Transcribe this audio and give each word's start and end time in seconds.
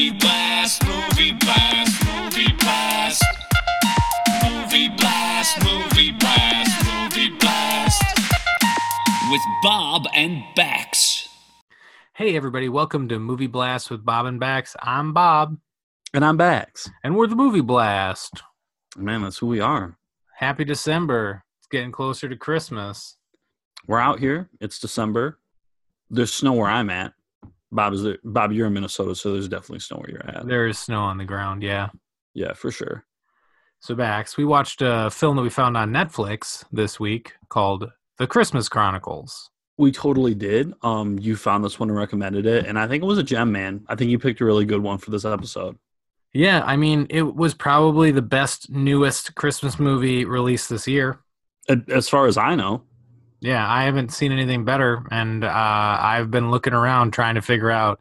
Movie 0.00 0.16
blast, 0.18 0.82
movie 0.86 1.32
blast, 1.32 2.06
movie 2.06 2.52
blast. 2.58 3.22
Movie 4.42 4.88
blast, 4.96 5.62
movie 5.62 6.12
blast, 6.12 6.86
movie 6.86 7.28
blast. 7.36 8.02
With 9.30 9.40
Bob 9.62 10.06
and 10.14 10.42
Bax. 10.56 11.28
Hey, 12.14 12.34
everybody, 12.34 12.70
welcome 12.70 13.08
to 13.10 13.18
Movie 13.18 13.46
Blast 13.46 13.90
with 13.90 14.02
Bob 14.02 14.24
and 14.24 14.40
Bax. 14.40 14.74
I'm 14.80 15.12
Bob, 15.12 15.58
And 16.14 16.24
I'm 16.24 16.38
Bax. 16.38 16.88
and 17.04 17.14
we're 17.14 17.26
the 17.26 17.36
Movie 17.36 17.60
Blast. 17.60 18.40
Man, 18.96 19.20
that's 19.20 19.36
who 19.36 19.48
we 19.48 19.60
are. 19.60 19.98
Happy 20.38 20.64
December. 20.64 21.44
It's 21.58 21.68
getting 21.68 21.92
closer 21.92 22.26
to 22.26 22.36
Christmas. 22.36 23.18
We're 23.86 24.00
out 24.00 24.18
here. 24.18 24.48
It's 24.62 24.78
December. 24.78 25.38
There's 26.08 26.32
snow 26.32 26.54
where 26.54 26.70
I'm 26.70 26.88
at. 26.88 27.12
Bob 27.72 27.92
is 27.92 28.02
there. 28.02 28.18
Bob, 28.24 28.52
you're 28.52 28.66
in 28.66 28.72
Minnesota, 28.72 29.14
so 29.14 29.32
there's 29.32 29.48
definitely 29.48 29.80
snow 29.80 29.98
where 29.98 30.10
you're 30.10 30.26
at. 30.26 30.46
There 30.46 30.66
is 30.66 30.78
snow 30.78 31.00
on 31.00 31.18
the 31.18 31.24
ground, 31.24 31.62
yeah. 31.62 31.88
Yeah, 32.34 32.52
for 32.52 32.70
sure. 32.70 33.04
So, 33.80 33.94
Bax, 33.94 34.36
we 34.36 34.44
watched 34.44 34.82
a 34.82 35.10
film 35.10 35.36
that 35.36 35.42
we 35.42 35.50
found 35.50 35.76
on 35.76 35.90
Netflix 35.90 36.64
this 36.70 37.00
week 37.00 37.34
called 37.48 37.90
The 38.18 38.26
Christmas 38.26 38.68
Chronicles. 38.68 39.50
We 39.78 39.90
totally 39.90 40.34
did. 40.34 40.74
Um, 40.82 41.18
you 41.18 41.36
found 41.36 41.64
this 41.64 41.80
one 41.80 41.88
and 41.88 41.98
recommended 41.98 42.44
it, 42.44 42.66
and 42.66 42.78
I 42.78 42.86
think 42.86 43.02
it 43.02 43.06
was 43.06 43.18
a 43.18 43.22
gem, 43.22 43.50
man. 43.50 43.84
I 43.88 43.94
think 43.94 44.10
you 44.10 44.18
picked 44.18 44.42
a 44.42 44.44
really 44.44 44.66
good 44.66 44.82
one 44.82 44.98
for 44.98 45.10
this 45.10 45.24
episode. 45.24 45.78
Yeah, 46.32 46.62
I 46.64 46.76
mean, 46.76 47.06
it 47.08 47.22
was 47.22 47.54
probably 47.54 48.10
the 48.10 48.22
best, 48.22 48.70
newest 48.70 49.34
Christmas 49.34 49.78
movie 49.78 50.24
released 50.24 50.68
this 50.68 50.86
year. 50.86 51.20
As 51.88 52.08
far 52.08 52.26
as 52.26 52.36
I 52.36 52.54
know, 52.56 52.82
Yeah, 53.40 53.66
I 53.68 53.84
haven't 53.84 54.12
seen 54.12 54.32
anything 54.32 54.64
better, 54.64 55.02
and 55.10 55.44
uh, 55.44 55.50
I've 56.00 56.30
been 56.30 56.50
looking 56.50 56.74
around 56.74 57.12
trying 57.12 57.36
to 57.36 57.42
figure 57.42 57.70
out 57.70 58.00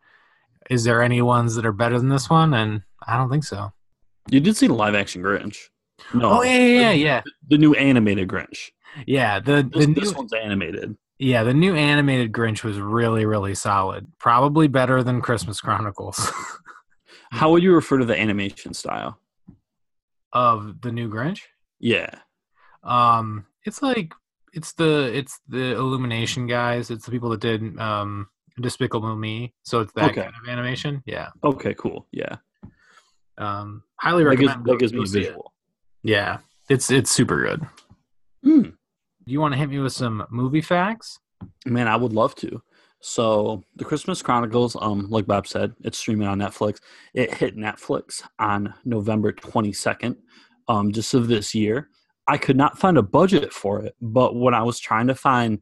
is 0.70 0.84
there 0.84 1.02
any 1.02 1.22
ones 1.22 1.56
that 1.56 1.66
are 1.66 1.72
better 1.72 1.98
than 1.98 2.10
this 2.10 2.30
one, 2.30 2.54
and 2.54 2.82
I 3.08 3.18
don't 3.18 3.30
think 3.30 3.44
so. 3.46 3.72
you 4.30 4.40
did 4.40 4.56
see 4.58 4.68
the 4.68 4.74
live 4.74 4.96
action 4.96 5.24
Grinch. 5.24 5.58
No, 6.14 6.40
Oh 6.40 6.44
yeah, 6.44 6.58
yeah, 6.58 6.80
yeah, 6.80 6.92
yeah. 6.92 7.22
the 7.48 7.58
new 7.58 7.74
animated 7.74 8.28
Grinch. 8.28 8.70
Yeah, 9.06 9.40
the 9.40 9.64
This, 9.74 9.86
the 9.86 9.94
this 9.94 10.12
new 10.12 10.18
one's 10.18 10.34
animated. 10.34 10.96
yeah 11.20 11.44
the 11.44 11.54
new 11.54 11.76
animated 11.76 12.32
Grinch 12.32 12.64
was 12.64 12.80
really 12.80 13.26
really 13.26 13.56
solid. 13.56 14.08
Probably 14.20 14.68
better 14.68 15.04
than 15.04 15.22
Christmas 15.22 15.62
Chronicles 15.62 16.32
How 17.32 17.52
would 17.52 17.62
you 17.64 17.74
refer 17.76 17.98
to 18.00 18.06
the 18.06 18.20
animation 18.20 18.74
style? 18.74 19.20
of 20.34 20.82
the 20.82 20.92
new 20.92 21.10
Grinch. 21.10 21.42
Yeah. 21.80 22.10
Um, 22.84 23.46
it's 23.66 23.82
like 23.82 24.14
it's 24.54 24.74
the 24.74 25.12
it's 25.14 25.40
the 25.48 25.76
Illumination 25.76 26.48
guys. 26.48 26.90
It's 26.92 27.06
the 27.06 27.12
people 27.12 27.30
that 27.30 27.42
did 27.42 27.78
um 27.80 28.28
Despicable 28.62 29.16
Me. 29.16 29.54
So 29.64 29.80
it's 29.82 29.94
that 29.94 30.12
Okay. 30.12 30.24
kind 30.24 30.34
of 30.44 30.50
animation. 30.50 31.02
Yeah. 31.06 31.30
Okay. 31.44 31.74
Cool. 31.76 32.08
Yeah. 32.12 32.36
Um, 33.38 33.84
highly 33.98 34.24
That 34.26 34.32
gives, 34.36 34.50
recommend. 34.50 34.66
that 34.70 34.80
gives 34.80 34.94
me 34.94 35.06
see 35.06 35.20
it. 35.20 35.24
visual. 35.28 35.54
Yeah, 36.04 36.40
it's 36.70 36.90
it's 36.92 37.10
super 37.12 37.42
good. 37.42 37.66
Do 38.44 38.74
you 39.34 39.40
want 39.40 39.54
to 39.54 39.58
hit 39.58 39.70
me 39.70 39.80
with 39.80 39.94
some 39.94 40.26
movie 40.30 40.62
facts? 40.62 41.20
Man, 41.66 41.88
I 41.88 41.96
would 41.96 42.14
love 42.14 42.36
to. 42.36 42.62
So, 43.02 43.64
The 43.78 43.86
Christmas 43.86 44.22
Chronicles, 44.22 44.76
um, 44.82 45.10
like 45.10 45.26
Bob 45.26 45.48
said, 45.48 45.74
it's 45.86 45.98
streaming 45.98 46.28
on 46.28 46.40
Netflix. 46.40 46.80
It 47.14 47.34
hit 47.34 47.56
Netflix 47.56 48.22
on 48.40 48.74
November 48.84 49.32
22nd, 49.32 50.18
um, 50.68 50.92
just 50.92 51.14
of 51.14 51.28
this 51.30 51.56
year. 51.56 51.90
I 52.30 52.38
could 52.38 52.56
not 52.56 52.78
find 52.78 52.96
a 52.96 53.02
budget 53.02 53.52
for 53.52 53.82
it, 53.84 53.96
but 54.00 54.36
when 54.36 54.54
I 54.54 54.62
was 54.62 54.80
trying 54.80 55.08
to 55.08 55.16
find 55.16 55.60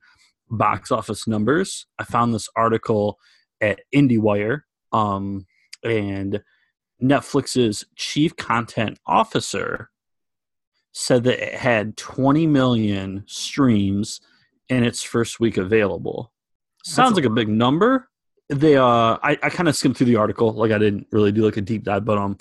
box 0.50 0.92
office 0.92 1.26
numbers, 1.26 1.88
I 1.98 2.04
found 2.04 2.34
this 2.34 2.50
article 2.58 3.20
at 3.62 3.80
IndieWire, 3.96 4.64
um, 4.92 5.46
and 5.82 6.44
Netflix's 7.02 7.86
chief 7.96 8.36
content 8.36 9.00
officer 9.08 9.90
said 10.92 11.24
that 11.24 11.40
it 11.42 11.54
had 11.54 11.96
20 11.96 12.48
million 12.48 13.24
streams 13.28 14.20
in 14.68 14.84
its 14.84 15.02
first 15.02 15.40
week 15.40 15.56
available. 15.56 16.34
Sounds 16.84 17.16
like 17.16 17.24
a 17.24 17.30
big 17.30 17.48
number. 17.48 18.10
They 18.50 18.76
uh 18.76 19.18
I, 19.24 19.38
I 19.44 19.50
kind 19.50 19.70
of 19.70 19.76
skimmed 19.76 19.96
through 19.96 20.08
the 20.08 20.16
article, 20.18 20.52
like 20.54 20.72
I 20.72 20.78
didn't 20.78 21.08
really 21.12 21.32
do 21.32 21.44
like 21.44 21.58
a 21.58 21.62
deep 21.62 21.84
dive, 21.84 22.04
but 22.04 22.18
um 22.18 22.38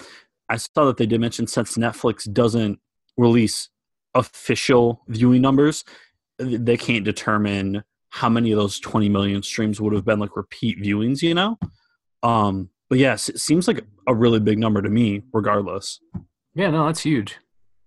I 0.48 0.56
saw 0.56 0.86
that 0.86 0.96
they 0.96 1.06
did 1.06 1.20
mention 1.20 1.46
since 1.46 1.76
Netflix 1.76 2.32
doesn't 2.32 2.78
release 3.16 3.68
official 4.16 5.02
viewing 5.08 5.42
numbers, 5.42 5.84
they 6.38 6.76
can't 6.76 7.04
determine 7.04 7.84
how 8.10 8.28
many 8.28 8.50
of 8.50 8.58
those 8.58 8.80
20 8.80 9.08
million 9.08 9.42
streams 9.42 9.80
would 9.80 9.92
have 9.92 10.04
been 10.04 10.18
like 10.18 10.36
repeat 10.36 10.80
viewings, 10.82 11.22
you 11.22 11.34
know? 11.34 11.58
Um 12.22 12.70
but 12.88 12.98
yes, 12.98 13.28
it 13.28 13.40
seems 13.40 13.66
like 13.66 13.84
a 14.06 14.14
really 14.14 14.40
big 14.40 14.58
number 14.58 14.80
to 14.80 14.88
me, 14.88 15.22
regardless. 15.32 16.00
Yeah, 16.54 16.70
no, 16.70 16.86
that's 16.86 17.02
huge. 17.02 17.36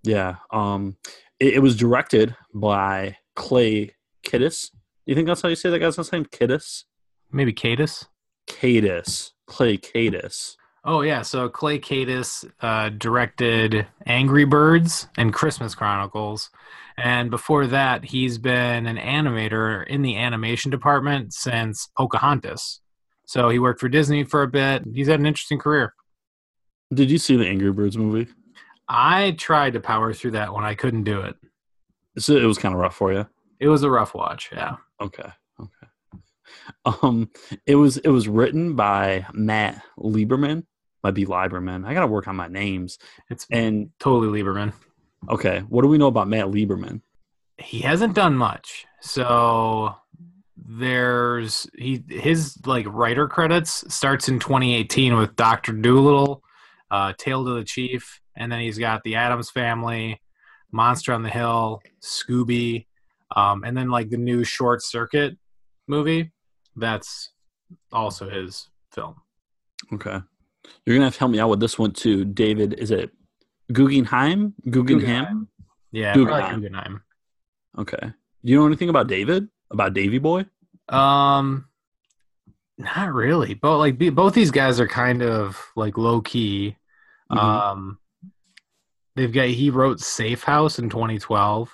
Yeah. 0.03 0.35
Um, 0.51 0.97
it, 1.39 1.55
it 1.55 1.59
was 1.59 1.75
directed 1.75 2.35
by 2.53 3.17
Clay 3.35 3.95
Kiddis. 4.23 4.71
You 5.05 5.15
think 5.15 5.27
that's 5.27 5.41
how 5.41 5.49
you 5.49 5.55
say 5.55 5.69
that 5.69 5.79
guy's 5.79 5.97
last 5.97 6.11
name? 6.11 6.25
Kiddis? 6.25 6.83
Maybe 7.31 7.53
Cadis. 7.53 8.07
Cadis. 8.47 9.31
Clay 9.47 9.77
Cadis. 9.77 10.55
Oh 10.91 11.01
yeah, 11.01 11.21
so 11.21 11.49
Clay 11.49 11.77
Cadis 11.77 12.45
uh, 12.61 12.89
directed 12.89 13.85
Angry 14.07 14.43
Birds 14.43 15.07
and 15.19 15.31
Christmas 15.31 15.75
Chronicles, 15.75 16.49
and 16.97 17.29
before 17.29 17.67
that, 17.67 18.05
he's 18.05 18.39
been 18.39 18.87
an 18.87 18.97
animator 18.97 19.85
in 19.85 20.01
the 20.01 20.17
animation 20.17 20.71
department 20.71 21.31
since 21.31 21.87
Pocahontas. 21.95 22.81
So 23.27 23.49
he 23.49 23.59
worked 23.59 23.79
for 23.79 23.87
Disney 23.87 24.23
for 24.23 24.41
a 24.41 24.47
bit. 24.47 24.81
He's 24.91 25.07
had 25.07 25.19
an 25.19 25.27
interesting 25.27 25.59
career. 25.59 25.93
Did 26.91 27.11
you 27.11 27.19
see 27.19 27.37
the 27.37 27.45
Angry 27.45 27.71
Birds 27.71 27.95
movie? 27.95 28.31
I 28.87 29.35
tried 29.37 29.73
to 29.73 29.79
power 29.79 30.11
through 30.11 30.31
that 30.31 30.53
one. 30.53 30.63
I 30.63 30.73
couldn't 30.73 31.03
do 31.03 31.21
it. 31.21 31.35
So 32.17 32.35
it 32.35 32.45
was 32.45 32.57
kind 32.57 32.73
of 32.73 32.81
rough 32.81 32.95
for 32.95 33.13
you. 33.13 33.27
It 33.59 33.67
was 33.67 33.83
a 33.83 33.91
rough 33.91 34.15
watch. 34.15 34.49
Yeah. 34.51 34.77
Okay. 34.99 35.29
Okay. 35.61 35.87
Um, 36.83 37.29
it 37.67 37.75
was 37.75 37.97
it 37.97 38.09
was 38.09 38.27
written 38.27 38.75
by 38.75 39.27
Matt 39.33 39.83
Lieberman. 39.99 40.63
Might 41.03 41.11
be 41.13 41.25
Lieberman. 41.25 41.85
I 41.85 41.93
gotta 41.93 42.07
work 42.07 42.27
on 42.27 42.35
my 42.35 42.47
names. 42.47 42.97
It's 43.29 43.45
And 43.49 43.89
totally 43.99 44.41
Lieberman. 44.41 44.73
okay, 45.29 45.59
what 45.69 45.81
do 45.81 45.87
we 45.87 45.97
know 45.97 46.07
about 46.07 46.27
Matt 46.27 46.47
Lieberman? 46.47 47.01
he 47.61 47.81
hasn't 47.81 48.15
done 48.15 48.35
much. 48.37 48.85
So 49.01 49.93
there's 50.55 51.69
he 51.77 52.03
his 52.09 52.57
like 52.65 52.85
writer 52.87 53.27
credits 53.27 53.93
starts 53.93 54.29
in 54.29 54.39
2018 54.39 55.15
with 55.17 55.35
Doctor 55.35 55.73
Dolittle, 55.73 56.41
uh, 56.91 57.13
Tale 57.17 57.43
to 57.45 57.53
the 57.55 57.63
Chief, 57.63 58.19
and 58.35 58.51
then 58.51 58.59
he's 58.61 58.77
got 58.77 59.03
The 59.03 59.15
Addams 59.15 59.49
Family, 59.49 60.21
Monster 60.71 61.13
on 61.13 61.23
the 61.23 61.29
Hill, 61.29 61.81
Scooby, 62.01 62.85
um, 63.35 63.63
and 63.63 63.75
then 63.75 63.89
like 63.89 64.09
the 64.09 64.17
new 64.17 64.43
Short 64.43 64.81
Circuit 64.81 65.37
movie. 65.87 66.31
That's 66.75 67.31
also 67.91 68.29
his 68.29 68.69
film. 68.93 69.15
Okay. 69.93 70.19
You're 70.85 70.95
gonna 70.95 71.05
have 71.05 71.13
to 71.13 71.19
help 71.19 71.31
me 71.31 71.39
out 71.39 71.49
with 71.49 71.59
this 71.59 71.77
one 71.79 71.91
too. 71.93 72.25
David, 72.25 72.73
is 72.73 72.91
it 72.91 73.11
Guggenheim? 73.71 74.53
Guggenheim? 74.69 74.99
Guggenheim. 74.99 75.47
Yeah, 75.91 76.13
Guggenheim. 76.13 76.55
Guggenheim. 76.61 77.03
Okay. 77.77 77.99
Do 78.43 78.51
you 78.51 78.57
know 78.59 78.65
anything 78.67 78.89
about 78.89 79.07
David? 79.07 79.47
About 79.71 79.93
Davy 79.93 80.17
Boy? 80.17 80.45
Um, 80.87 81.65
not 82.77 83.13
really. 83.13 83.53
But 83.53 83.77
like 83.77 83.97
be- 83.97 84.09
both 84.09 84.33
these 84.33 84.51
guys 84.51 84.79
are 84.79 84.87
kind 84.87 85.21
of 85.21 85.63
like 85.75 85.97
low 85.97 86.21
key. 86.21 86.77
Mhm. 87.31 87.37
Um, 87.37 87.99
they've 89.15 89.31
got 89.33 89.49
he 89.49 89.69
wrote 89.69 89.99
Safe 89.99 90.43
House 90.43 90.79
in 90.79 90.89
2012. 90.89 91.69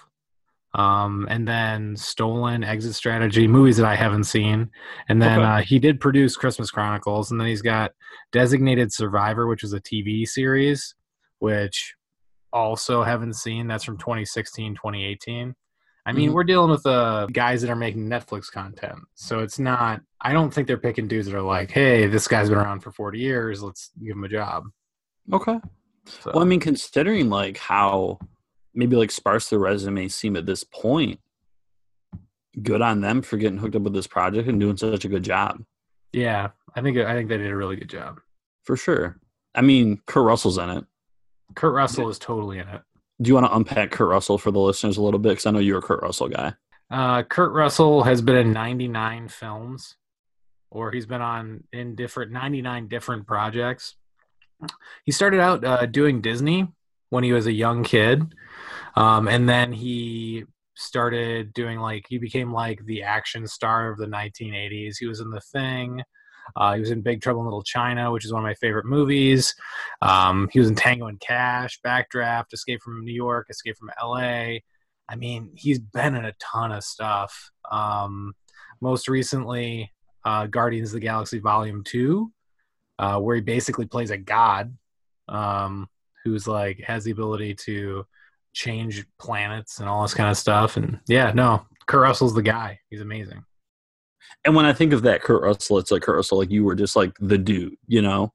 Um, 0.76 1.26
and 1.30 1.48
then 1.48 1.96
Stolen 1.96 2.64
Exit 2.64 2.96
Strategy 2.96 3.48
movies 3.48 3.78
that 3.78 3.86
I 3.86 3.96
haven't 3.96 4.26
seen, 4.26 4.70
and 5.08 5.22
then 5.22 5.40
Okay. 5.40 5.48
uh, 5.50 5.62
he 5.62 5.80
did 5.80 6.00
produce 6.02 6.36
Christmas 6.36 6.70
Chronicles, 6.70 7.32
and 7.32 7.40
then 7.40 7.48
he's 7.48 7.62
got 7.62 7.92
Designated 8.34 8.92
Survivor, 8.92 9.48
which 9.48 9.62
was 9.64 9.72
a 9.74 9.80
TV 9.80 10.26
series, 10.28 10.94
which 11.40 11.96
also 12.52 13.04
haven't 13.04 13.36
seen. 13.36 13.68
That's 13.68 13.84
from 13.86 13.98
2016, 13.98 14.76
2018. 14.76 15.56
I 16.06 16.12
mean, 16.12 16.30
Mhm. 16.30 16.34
we're 16.34 16.44
dealing 16.44 16.70
with 16.70 16.86
uh, 16.86 17.26
guys 17.32 17.62
that 17.62 17.70
are 17.72 17.76
making 17.76 18.08
Netflix 18.08 18.52
content. 18.52 19.00
So 19.16 19.40
it's 19.40 19.58
not, 19.58 20.02
I 20.22 20.34
don't 20.34 20.54
think 20.54 20.68
they're 20.68 20.78
picking 20.78 21.08
dudes 21.08 21.26
that 21.28 21.36
are 21.36 21.42
like, 21.42 21.72
hey, 21.72 22.06
this 22.08 22.28
guy's 22.28 22.50
been 22.50 22.60
around 22.60 22.82
for 22.82 22.92
40 22.92 23.18
years. 23.20 23.64
Let's 23.64 23.90
give 24.04 24.16
him 24.16 24.24
a 24.24 24.30
job. 24.30 24.66
Okay. 25.34 25.60
So, 26.06 26.32
Well, 26.34 26.44
I 26.44 26.46
mean, 26.46 26.60
considering 26.60 27.30
like 27.30 27.58
how 27.58 28.20
maybe 28.76 28.96
like 28.96 29.12
sparse 29.12 29.50
their 29.50 29.60
resume 29.60 30.08
seem 30.08 30.36
at 30.36 30.46
this 30.46 30.64
point, 30.64 31.20
good 32.62 32.82
on 32.82 33.02
them 33.02 33.22
for 33.22 33.38
getting 33.38 33.58
hooked 33.58 33.76
up 33.76 33.82
with 33.82 33.94
this 33.94 34.08
project 34.08 34.48
and 34.48 34.60
doing 34.60 34.78
such 34.78 35.06
a 35.06 35.10
good 35.10 35.24
job. 35.24 35.64
yeah, 36.14 36.50
I 36.76 36.82
think, 36.82 36.98
I 36.98 37.14
think 37.14 37.30
they 37.30 37.38
did 37.38 37.52
a 37.52 37.56
really 37.56 37.76
good 37.78 37.90
job. 37.90 38.20
For 38.64 38.76
sure. 38.76 39.18
I 39.54 39.62
mean, 39.62 40.02
Kurt 40.06 40.26
Russell's 40.26 40.58
in 40.58 40.70
it. 40.70 40.86
Kurt 41.56 41.74
Russell 41.74 42.10
is 42.10 42.20
totally 42.20 42.60
in 42.60 42.68
it. 42.68 42.82
Do 43.22 43.30
you 43.30 43.34
want 43.36 43.46
to 43.46 43.56
unpack 43.56 43.92
Kurt 43.92 44.10
Russell 44.10 44.38
for 44.38 44.52
the 44.52 44.60
listeners 44.60 44.98
a 44.98 45.02
little 45.02 45.20
bit? 45.20 45.30
Because 45.30 45.46
I 45.46 45.52
know 45.52 45.60
you're 45.60 45.80
a 45.80 45.82
Kurt 45.82 46.02
Russell 46.02 46.28
guy. 46.28 46.54
Uh, 46.92 47.24
Kurt 47.24 47.54
Russell 47.54 48.04
has 48.04 48.22
been 48.22 48.36
in 48.36 48.52
99 48.52 49.30
films, 49.30 49.96
or 50.70 50.92
he's 50.92 51.06
been 51.06 51.22
on 51.22 51.64
in 51.72 51.96
different 51.96 52.32
99 52.32 52.88
different 52.88 53.26
projects. 53.26 53.96
he 55.06 55.12
started 55.12 55.40
out 55.40 55.64
uh, 55.64 55.86
doing 55.86 56.22
Disney 56.22 56.68
when 57.10 57.24
he 57.24 57.34
was 57.34 57.48
a 57.48 57.52
young 57.52 57.84
kid, 57.84 58.34
um, 58.96 59.28
and 59.28 59.48
then 59.48 59.72
he 59.72 60.46
started 60.76 61.54
doing 61.54 61.80
like 61.80 62.06
he 62.10 62.18
became 62.18 62.52
like 62.52 62.84
the 62.86 63.04
action 63.04 63.48
star 63.48 63.90
of 63.90 63.98
the 63.98 64.08
1980s. 64.08 64.96
He 65.00 65.08
was 65.08 65.20
in 65.20 65.30
The 65.30 65.42
Thing. 65.42 66.02
Uh, 66.56 66.76
he 66.76 66.80
was 66.80 66.92
in 66.92 67.02
Big 67.02 67.22
Trouble 67.22 67.42
in 67.42 67.46
Little 67.46 67.64
China, 67.64 68.12
which 68.12 68.26
is 68.26 68.32
one 68.32 68.44
of 68.44 68.48
my 68.48 68.54
favorite 68.56 68.86
movies. 68.86 69.56
Um, 70.02 70.48
he 70.52 70.60
was 70.60 70.70
in 70.70 70.76
Tango 70.76 71.08
and 71.08 71.20
Cash, 71.20 71.80
Backdraft, 71.84 72.54
Escape 72.54 72.82
from 72.84 73.04
New 73.04 73.14
York, 73.14 73.48
Escape 73.50 73.78
from 73.78 73.90
L.A. 74.00 74.64
I 75.10 75.16
mean, 75.16 75.52
he's 75.56 75.80
been 75.80 76.16
in 76.16 76.26
a 76.26 76.34
ton 76.40 76.72
of 76.72 76.84
stuff. 76.84 77.52
Um, 77.72 78.34
most 78.82 79.08
recently, 79.08 79.92
uh, 80.24 80.48
Guardians 80.48 80.90
of 80.90 80.96
the 80.96 81.00
Galaxy 81.00 81.40
Volume 81.40 81.84
Two, 81.84 82.32
uh, 83.00 83.20
where 83.20 83.36
he 83.36 83.42
basically 83.42 83.86
plays 83.86 84.12
a 84.12 84.18
god 84.18 84.76
um, 85.28 85.88
who's 86.26 86.48
like 86.48 86.80
has 86.80 87.06
the 87.06 87.12
ability 87.12 87.54
to 87.54 88.06
change 88.54 89.06
planets 89.20 89.80
and 89.80 89.88
all 89.88 90.02
this 90.02 90.14
kind 90.14 90.30
of 90.30 90.38
stuff. 90.38 90.76
And 90.76 91.00
yeah, 91.08 91.32
no, 91.34 91.66
Kurt 91.86 92.02
Russell's 92.02 92.34
the 92.34 92.42
guy. 92.42 92.80
He's 92.90 93.02
amazing. 93.02 93.44
And 94.44 94.56
when 94.56 94.66
I 94.66 94.74
think 94.74 94.92
of 94.92 95.04
that 95.04 95.22
Kurt 95.22 95.44
Russell, 95.44 95.78
it's 95.78 95.92
like 95.92 96.02
Kurt 96.02 96.16
Russell, 96.18 96.40
like 96.40 96.52
you 96.52 96.64
were 96.64 96.76
just 96.76 96.96
like 96.96 97.14
the 97.20 97.38
dude, 97.38 97.76
you 97.88 98.02
know? 98.02 98.34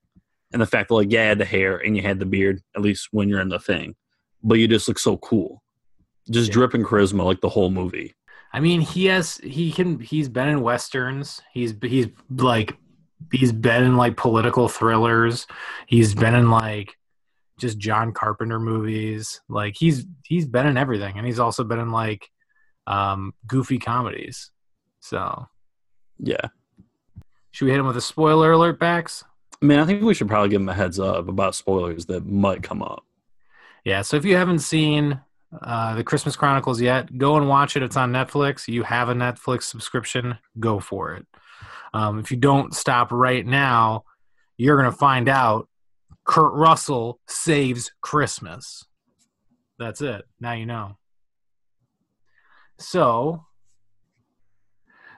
And 0.53 0.61
the 0.63 0.67
fact 0.67 0.89
that 0.89 0.95
like, 0.95 1.13
yeah, 1.13 1.23
you 1.25 1.29
had 1.29 1.39
the 1.39 1.45
hair 1.45 1.77
and 1.79 1.97
you 1.97 2.03
had 2.03 2.19
the 2.19 2.27
beard, 2.27 2.61
at 2.77 2.83
least 2.83 3.09
when 3.13 3.29
you're 3.29 3.41
in 3.41 3.49
the 3.49 3.59
thing, 3.61 3.95
but 4.43 4.55
you 4.59 4.67
just 4.69 4.89
look 4.89 4.99
so 4.99 5.17
cool. 5.19 5.63
Just 6.31 6.49
Yeah. 6.49 6.55
dripping 6.55 6.85
charisma 6.85 7.25
like 7.25 7.41
the 7.41 7.49
whole 7.49 7.71
movie. 7.71 8.15
I 8.53 8.59
mean, 8.61 8.81
he 8.81 9.07
has 9.07 9.37
he 9.39 9.71
can 9.71 10.01
he's 10.01 10.29
been 10.29 10.49
in 10.49 10.61
westerns. 10.61 11.41
He's 11.53 11.75
he's 11.83 12.09
like 12.31 12.77
he's 13.33 13.53
been 13.53 13.85
in 13.85 13.97
like 13.97 14.17
political 14.17 14.69
thrillers. 14.69 15.47
He's 15.87 16.15
been 16.15 16.35
in 16.35 16.51
like 16.51 16.97
just 17.61 17.79
John 17.79 18.13
Carpenter 18.13 18.59
movies. 18.59 19.41
Like 19.49 19.75
he's 19.77 20.07
he's 20.25 20.47
been 20.47 20.67
in 20.67 20.77
everything, 20.77 21.17
and 21.17 21.27
he's 21.27 21.39
also 21.39 21.63
been 21.65 21.79
in 21.79 21.91
like 21.91 22.29
um, 22.87 23.35
goofy 23.47 23.79
comedies. 23.79 24.51
So 25.01 25.47
Yeah. 26.19 26.49
should 27.53 27.67
we 27.67 27.71
hit 27.71 27.81
him 27.81 27.87
with 27.87 27.97
a 27.97 28.01
spoiler 28.03 28.53
alert, 28.53 28.79
Bax? 28.81 29.25
I 29.63 29.67
mean, 29.67 29.79
I 29.79 29.85
think 29.85 30.03
we 30.03 30.15
should 30.15 30.29
probably 30.29 30.49
give 30.49 30.61
him 30.63 30.69
a 30.69 30.75
heads 30.75 30.99
up 30.99 31.29
about 31.29 31.55
spoilers 31.55 32.07
that 32.07 32.27
might 32.27 32.63
come 32.63 32.83
up. 32.83 33.05
Yeah. 33.85 34.03
So 34.03 34.17
if 34.17 34.25
you 34.25 34.37
haven't 34.37 34.61
seen 34.61 35.21
uh, 35.63 35.95
the 35.95 36.05
Christmas 36.05 36.37
Chronicles 36.37 36.81
yet, 36.81 37.17
go 37.19 37.37
and 37.37 37.49
watch 37.49 37.77
it. 37.77 37.83
It's 37.83 37.97
on 37.97 38.13
Netflix. 38.13 38.69
You 38.69 38.83
have 38.85 39.09
a 39.09 39.15
Netflix 39.15 39.65
subscription, 39.65 40.39
go 40.59 40.81
for 40.81 41.15
it. 41.15 41.27
Um, 41.93 42.19
if 42.21 42.31
you 42.31 42.37
don't 42.37 42.75
stop 42.75 43.11
right 43.11 43.45
now, 43.45 44.05
you're 44.57 44.81
going 44.81 44.91
to 44.93 44.97
find 44.97 45.29
out 45.29 45.69
Kurt 46.31 46.53
Russell 46.53 47.19
saves 47.27 47.91
Christmas. 48.03 48.85
That's 49.81 50.01
it. 50.01 50.23
Now 50.39 50.53
you 50.53 50.65
know. 50.65 50.97
So, 52.79 53.47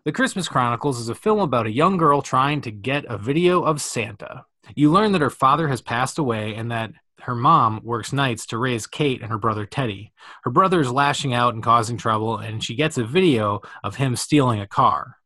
The 0.07 0.13
Christmas 0.13 0.49
Chronicles 0.49 0.99
is 0.99 1.11
a 1.11 1.15
film 1.15 1.41
about 1.41 1.67
a 1.67 1.71
young 1.71 1.99
girl 1.99 2.23
trying 2.23 2.63
to 2.63 2.71
get 2.71 3.05
a 3.05 3.19
video 3.19 3.63
of 3.63 3.83
Santa. 3.83 4.47
You 4.75 4.91
learn 4.91 5.13
that 5.13 5.21
her 5.21 5.29
father 5.29 5.69
has 5.69 5.83
passed 5.83 6.17
away 6.17 6.55
and 6.55 6.71
that 6.71 6.93
her 7.21 7.35
mom 7.35 7.83
works 7.85 8.15
nights 8.15 8.47
to 8.47 8.57
raise 8.57 8.87
Kate 8.87 9.21
and 9.21 9.31
her 9.31 9.39
brother 9.39 9.67
Teddy. 9.67 10.15
Her 10.45 10.51
brother 10.51 10.81
is 10.81 10.91
lashing 10.91 11.35
out 11.35 11.53
and 11.53 11.63
causing 11.63 11.99
trouble, 11.99 12.39
and 12.39 12.65
she 12.65 12.75
gets 12.75 12.97
a 12.97 13.05
video 13.05 13.61
of 13.85 13.97
him 13.97 14.17
stealing 14.17 14.61
a 14.61 14.67
car. 14.67 15.17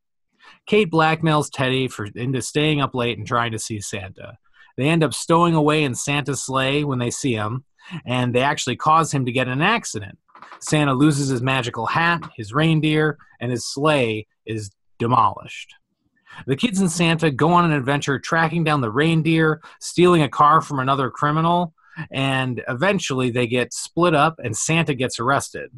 Kate 0.66 0.90
blackmails 0.90 1.48
Teddy 1.48 1.86
for 1.86 2.06
into 2.06 2.42
staying 2.42 2.80
up 2.80 2.92
late 2.92 3.18
and 3.18 3.26
trying 3.26 3.52
to 3.52 3.58
see 3.60 3.80
Santa. 3.80 4.36
They 4.76 4.88
end 4.88 5.02
up 5.02 5.14
stowing 5.14 5.54
away 5.54 5.84
in 5.84 5.94
Santa's 5.94 6.42
sleigh 6.42 6.84
when 6.84 6.98
they 6.98 7.10
see 7.10 7.32
him, 7.32 7.64
and 8.04 8.34
they 8.34 8.42
actually 8.42 8.76
cause 8.76 9.12
him 9.12 9.24
to 9.24 9.32
get 9.32 9.46
in 9.46 9.54
an 9.54 9.62
accident. 9.62 10.18
Santa 10.60 10.94
loses 10.94 11.28
his 11.28 11.42
magical 11.42 11.86
hat, 11.86 12.22
his 12.36 12.52
reindeer, 12.52 13.18
and 13.40 13.50
his 13.50 13.66
sleigh 13.66 14.26
is 14.44 14.70
demolished. 14.98 15.74
The 16.46 16.56
kids 16.56 16.80
and 16.80 16.90
Santa 16.90 17.30
go 17.30 17.50
on 17.52 17.64
an 17.64 17.72
adventure 17.72 18.18
tracking 18.18 18.64
down 18.64 18.80
the 18.80 18.90
reindeer, 18.90 19.62
stealing 19.80 20.22
a 20.22 20.28
car 20.28 20.60
from 20.60 20.78
another 20.78 21.10
criminal, 21.10 21.72
and 22.10 22.62
eventually 22.68 23.30
they 23.30 23.46
get 23.46 23.72
split 23.72 24.14
up 24.14 24.38
and 24.42 24.54
Santa 24.56 24.94
gets 24.94 25.18
arrested. 25.18 25.70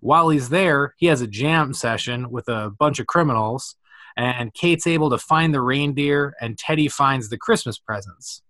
While 0.00 0.28
he's 0.28 0.50
there, 0.50 0.94
he 0.98 1.06
has 1.06 1.22
a 1.22 1.26
jam 1.26 1.72
session 1.72 2.30
with 2.30 2.48
a 2.48 2.70
bunch 2.78 2.98
of 2.98 3.06
criminals, 3.06 3.76
and 4.16 4.54
Kate's 4.54 4.86
able 4.86 5.10
to 5.10 5.18
find 5.18 5.52
the 5.52 5.60
reindeer, 5.60 6.34
and 6.40 6.56
Teddy 6.56 6.88
finds 6.88 7.28
the 7.28 7.38
Christmas 7.38 7.78
presents. 7.78 8.42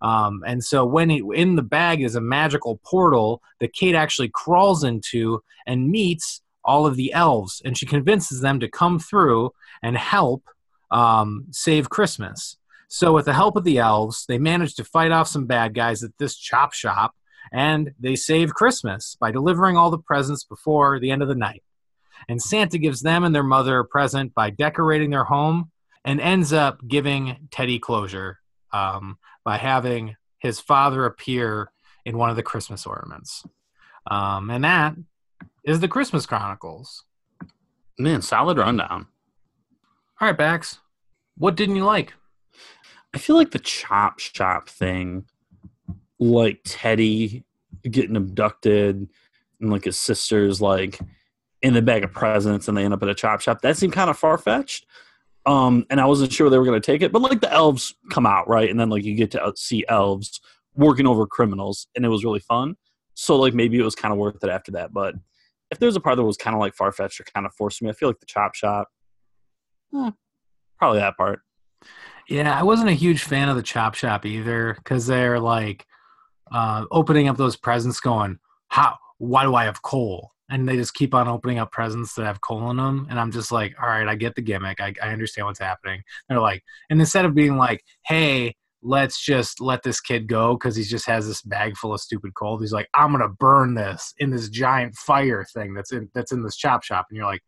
Um, 0.00 0.42
and 0.46 0.64
so, 0.64 0.86
when 0.86 1.10
he, 1.10 1.22
in 1.34 1.56
the 1.56 1.62
bag 1.62 2.02
is 2.02 2.14
a 2.14 2.20
magical 2.20 2.80
portal 2.84 3.42
that 3.60 3.74
Kate 3.74 3.94
actually 3.94 4.30
crawls 4.30 4.84
into 4.84 5.42
and 5.66 5.90
meets 5.90 6.40
all 6.64 6.86
of 6.86 6.96
the 6.96 7.12
elves, 7.12 7.60
and 7.64 7.76
she 7.76 7.86
convinces 7.86 8.40
them 8.40 8.60
to 8.60 8.70
come 8.70 8.98
through 8.98 9.50
and 9.82 9.96
help 9.96 10.44
um, 10.90 11.46
save 11.50 11.90
Christmas. 11.90 12.56
So, 12.88 13.12
with 13.12 13.26
the 13.26 13.34
help 13.34 13.56
of 13.56 13.64
the 13.64 13.78
elves, 13.78 14.24
they 14.26 14.38
manage 14.38 14.74
to 14.76 14.84
fight 14.84 15.12
off 15.12 15.28
some 15.28 15.46
bad 15.46 15.74
guys 15.74 16.02
at 16.02 16.16
this 16.18 16.36
chop 16.36 16.72
shop, 16.72 17.14
and 17.52 17.92
they 18.00 18.16
save 18.16 18.54
Christmas 18.54 19.16
by 19.20 19.30
delivering 19.30 19.76
all 19.76 19.90
the 19.90 19.98
presents 19.98 20.44
before 20.44 20.98
the 20.98 21.10
end 21.10 21.22
of 21.22 21.28
the 21.28 21.34
night. 21.34 21.62
And 22.28 22.40
Santa 22.40 22.78
gives 22.78 23.02
them 23.02 23.24
and 23.24 23.34
their 23.34 23.42
mother 23.42 23.78
a 23.78 23.84
present 23.84 24.34
by 24.34 24.50
decorating 24.50 25.10
their 25.10 25.24
home 25.24 25.70
and 26.04 26.20
ends 26.20 26.52
up 26.52 26.80
giving 26.86 27.48
Teddy 27.50 27.78
closure 27.78 28.38
um, 28.72 29.18
by 29.44 29.56
having 29.56 30.16
his 30.38 30.60
father 30.60 31.04
appear 31.04 31.70
in 32.04 32.18
one 32.18 32.30
of 32.30 32.36
the 32.36 32.42
Christmas 32.42 32.86
ornaments. 32.86 33.44
Um, 34.10 34.50
and 34.50 34.64
that 34.64 34.96
is 35.64 35.80
the 35.80 35.88
Christmas 35.88 36.26
Chronicles. 36.26 37.04
Man, 37.98 38.22
solid 38.22 38.58
rundown. 38.58 39.06
All 40.20 40.28
right, 40.28 40.36
Bax, 40.36 40.78
what 41.36 41.56
didn't 41.56 41.76
you 41.76 41.84
like? 41.84 42.14
I 43.14 43.18
feel 43.18 43.36
like 43.36 43.50
the 43.50 43.58
chop 43.58 44.18
shop 44.18 44.68
thing, 44.68 45.26
like 46.18 46.60
Teddy 46.64 47.44
getting 47.82 48.16
abducted 48.16 49.08
and 49.60 49.70
like 49.70 49.84
his 49.84 49.98
sister's 49.98 50.60
like 50.60 50.98
in 51.62 51.74
the 51.74 51.82
bag 51.82 52.04
of 52.04 52.12
presents 52.12 52.68
and 52.68 52.76
they 52.76 52.84
end 52.84 52.94
up 52.94 53.02
at 53.02 53.08
a 53.08 53.14
chop 53.14 53.40
shop, 53.40 53.60
that 53.62 53.76
seemed 53.76 53.92
kind 53.92 54.10
of 54.10 54.18
far 54.18 54.38
fetched. 54.38 54.86
Um, 55.44 55.86
and 55.90 56.00
I 56.00 56.06
wasn't 56.06 56.32
sure 56.32 56.50
they 56.50 56.58
were 56.58 56.64
going 56.64 56.80
to 56.80 56.86
take 56.86 57.02
it, 57.02 57.12
but 57.12 57.22
like 57.22 57.40
the 57.40 57.52
elves 57.52 57.94
come 58.10 58.26
out, 58.26 58.48
right? 58.48 58.70
And 58.70 58.78
then 58.78 58.90
like 58.90 59.04
you 59.04 59.14
get 59.14 59.32
to 59.32 59.52
see 59.56 59.84
elves 59.88 60.40
working 60.74 61.06
over 61.06 61.26
criminals 61.26 61.88
and 61.96 62.04
it 62.04 62.08
was 62.08 62.24
really 62.24 62.40
fun. 62.40 62.76
So 63.14 63.36
like 63.36 63.54
maybe 63.54 63.78
it 63.78 63.82
was 63.84 63.94
kind 63.94 64.12
of 64.12 64.18
worth 64.18 64.42
it 64.42 64.50
after 64.50 64.72
that. 64.72 64.92
But 64.92 65.14
if 65.70 65.78
there's 65.78 65.96
a 65.96 66.00
part 66.00 66.16
that 66.16 66.22
was 66.22 66.36
kind 66.36 66.54
of 66.54 66.60
like 66.60 66.74
far 66.74 66.92
fetched 66.92 67.20
or 67.20 67.24
kind 67.24 67.46
of 67.46 67.54
forced 67.54 67.82
me, 67.82 67.90
I 67.90 67.92
feel 67.92 68.08
like 68.08 68.20
the 68.20 68.26
chop 68.26 68.54
shop, 68.54 68.88
eh, 69.94 70.10
probably 70.78 71.00
that 71.00 71.16
part. 71.16 71.40
Yeah, 72.28 72.58
I 72.58 72.62
wasn't 72.62 72.90
a 72.90 72.94
huge 72.94 73.24
fan 73.24 73.48
of 73.48 73.56
the 73.56 73.62
Chop 73.62 73.94
Shop 73.94 74.24
either 74.24 74.74
because 74.74 75.06
they're 75.06 75.40
like 75.40 75.86
uh, 76.50 76.84
opening 76.90 77.28
up 77.28 77.36
those 77.36 77.56
presents, 77.56 78.00
going, 78.00 78.38
"How? 78.68 78.96
Why 79.18 79.42
do 79.42 79.54
I 79.54 79.64
have 79.64 79.82
coal?" 79.82 80.30
And 80.52 80.68
they 80.68 80.76
just 80.76 80.92
keep 80.92 81.14
on 81.14 81.28
opening 81.28 81.58
up 81.58 81.72
presents 81.72 82.14
that 82.14 82.26
have 82.26 82.42
coal 82.42 82.70
in 82.70 82.76
them, 82.76 83.06
and 83.08 83.18
I'm 83.18 83.32
just 83.32 83.50
like, 83.50 83.74
"All 83.82 83.88
right, 83.88 84.06
I 84.06 84.14
get 84.16 84.34
the 84.34 84.42
gimmick. 84.42 84.80
I, 84.80 84.92
I 85.02 85.08
understand 85.08 85.46
what's 85.46 85.58
happening." 85.58 86.02
They're 86.28 86.40
like, 86.40 86.62
and 86.90 87.00
instead 87.00 87.24
of 87.24 87.34
being 87.34 87.56
like, 87.56 87.82
"Hey, 88.04 88.54
let's 88.82 89.18
just 89.20 89.60
let 89.60 89.82
this 89.82 90.00
kid 90.00 90.26
go 90.28 90.54
because 90.54 90.76
he 90.76 90.82
just 90.84 91.06
has 91.06 91.26
this 91.26 91.40
bag 91.42 91.76
full 91.76 91.94
of 91.94 92.00
stupid 92.00 92.34
coal," 92.34 92.58
he's 92.58 92.72
like, 92.72 92.88
"I'm 92.94 93.12
gonna 93.12 93.30
burn 93.30 93.74
this 93.74 94.12
in 94.18 94.30
this 94.30 94.50
giant 94.50 94.94
fire 94.94 95.44
thing 95.54 95.72
that's 95.74 95.92
in 95.92 96.10
that's 96.14 96.32
in 96.32 96.42
this 96.42 96.56
chop 96.56 96.82
shop," 96.84 97.06
and 97.08 97.16
you're 97.16 97.26
like, 97.26 97.42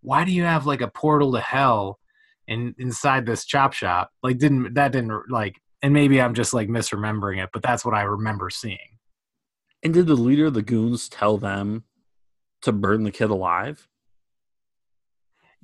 "Why 0.00 0.24
do 0.24 0.32
you 0.32 0.44
have 0.44 0.64
like 0.66 0.80
a 0.80 0.88
portal 0.88 1.32
to 1.32 1.40
hell?" 1.40 1.98
in 2.48 2.74
inside 2.78 3.26
this 3.26 3.44
chop 3.44 3.72
shop 3.72 4.10
like 4.22 4.38
didn't 4.38 4.74
that 4.74 4.92
didn't 4.92 5.30
like 5.30 5.56
and 5.82 5.92
maybe 5.92 6.20
i'm 6.20 6.34
just 6.34 6.54
like 6.54 6.68
misremembering 6.68 7.42
it 7.42 7.50
but 7.52 7.62
that's 7.62 7.84
what 7.84 7.94
i 7.94 8.02
remember 8.02 8.50
seeing 8.50 8.98
And 9.82 9.92
did 9.92 10.06
the 10.06 10.14
leader 10.14 10.46
of 10.46 10.54
the 10.54 10.62
goons 10.62 11.08
tell 11.08 11.38
them 11.38 11.84
to 12.66 12.72
burn 12.72 13.02
the 13.02 13.10
kid 13.10 13.30
alive? 13.30 13.88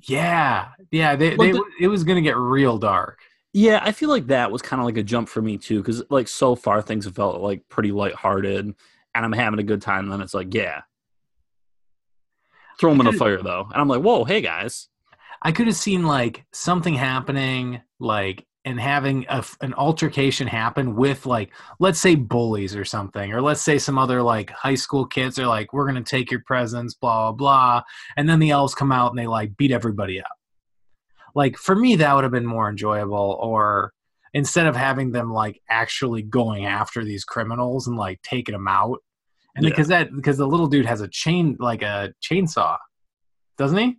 yeah 0.05 0.69
yeah 0.91 1.15
they, 1.15 1.29
they 1.37 1.51
the- 1.53 1.63
it 1.79 1.87
was 1.87 2.03
gonna 2.03 2.19
get 2.21 2.35
real 2.35 2.77
dark 2.77 3.19
Yeah, 3.53 3.79
I 3.81 3.91
feel 3.93 4.09
like 4.09 4.27
that 4.27 4.51
was 4.51 4.61
kind 4.61 4.81
of 4.81 4.85
like 4.85 4.97
a 4.97 5.03
jump 5.03 5.29
for 5.29 5.41
me 5.41 5.57
too, 5.57 5.77
because 5.79 6.03
like 6.09 6.27
so 6.27 6.55
far 6.55 6.81
things 6.81 7.05
have 7.05 7.15
felt 7.15 7.39
like 7.39 7.69
pretty 7.69 7.91
lighthearted, 7.91 8.65
and 8.65 8.75
I'm 9.25 9.31
having 9.31 9.59
a 9.59 9.63
good 9.63 9.81
time. 9.81 10.05
And 10.05 10.11
then 10.11 10.21
it's 10.21 10.33
like, 10.33 10.53
yeah, 10.53 10.81
throw 12.79 12.89
them 12.89 13.01
in 13.01 13.05
the 13.05 13.13
fire 13.13 13.41
though, 13.41 13.67
and 13.71 13.79
I'm 13.79 13.87
like, 13.87 14.01
whoa, 14.01 14.23
hey 14.25 14.41
guys, 14.41 14.89
i 15.41 15.51
could 15.51 15.67
have 15.67 15.75
seen 15.75 16.03
like 16.03 16.43
something 16.51 16.95
happening 16.95 17.81
like 17.99 18.45
and 18.65 18.79
having 18.79 19.25
a, 19.27 19.43
an 19.61 19.73
altercation 19.73 20.47
happen 20.47 20.95
with 20.95 21.25
like 21.25 21.51
let's 21.79 21.99
say 21.99 22.15
bullies 22.15 22.75
or 22.75 22.85
something 22.85 23.33
or 23.33 23.41
let's 23.41 23.61
say 23.61 23.77
some 23.77 23.97
other 23.97 24.21
like 24.21 24.49
high 24.51 24.75
school 24.75 25.05
kids 25.05 25.37
are 25.37 25.47
like 25.47 25.73
we're 25.73 25.85
gonna 25.85 26.01
take 26.01 26.31
your 26.31 26.41
presents 26.45 26.93
blah 26.93 27.31
blah 27.31 27.31
blah 27.31 27.83
and 28.15 28.29
then 28.29 28.39
the 28.39 28.51
elves 28.51 28.75
come 28.75 28.91
out 28.91 29.11
and 29.11 29.19
they 29.19 29.27
like 29.27 29.57
beat 29.57 29.71
everybody 29.71 30.21
up 30.21 30.37
like 31.35 31.57
for 31.57 31.75
me 31.75 31.95
that 31.95 32.13
would 32.13 32.23
have 32.23 32.31
been 32.31 32.45
more 32.45 32.69
enjoyable 32.69 33.37
or 33.41 33.91
instead 34.33 34.65
of 34.65 34.75
having 34.75 35.11
them 35.11 35.31
like 35.31 35.61
actually 35.69 36.21
going 36.21 36.65
after 36.65 37.03
these 37.03 37.23
criminals 37.23 37.87
and 37.87 37.97
like 37.97 38.21
taking 38.21 38.53
them 38.53 38.67
out. 38.67 38.99
And 39.55 39.63
Yeah. 39.63 39.69
because 39.69 39.87
that 39.89 40.13
because 40.15 40.37
the 40.37 40.47
little 40.47 40.67
dude 40.67 40.87
has 40.87 41.01
a 41.01 41.07
chain 41.07 41.55
like 41.59 41.83
a 41.83 42.13
chainsaw, 42.21 42.77
doesn't 43.57 43.77
he? 43.77 43.97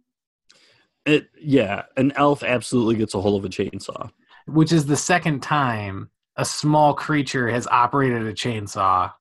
It 1.07 1.29
yeah, 1.41 1.83
an 1.97 2.13
elf 2.17 2.43
absolutely 2.43 2.97
gets 2.97 3.15
a 3.15 3.21
hold 3.21 3.45
of 3.45 3.45
a 3.45 3.53
chainsaw. 3.53 4.11
Which 4.47 4.73
is 4.73 4.87
the 4.87 4.97
second 4.97 5.41
time 5.43 6.11
a 6.37 6.45
small 6.45 6.95
creature 6.95 7.49
has 7.49 7.67
operated 7.67 8.23
a 8.27 8.33
chainsaw. 8.33 9.13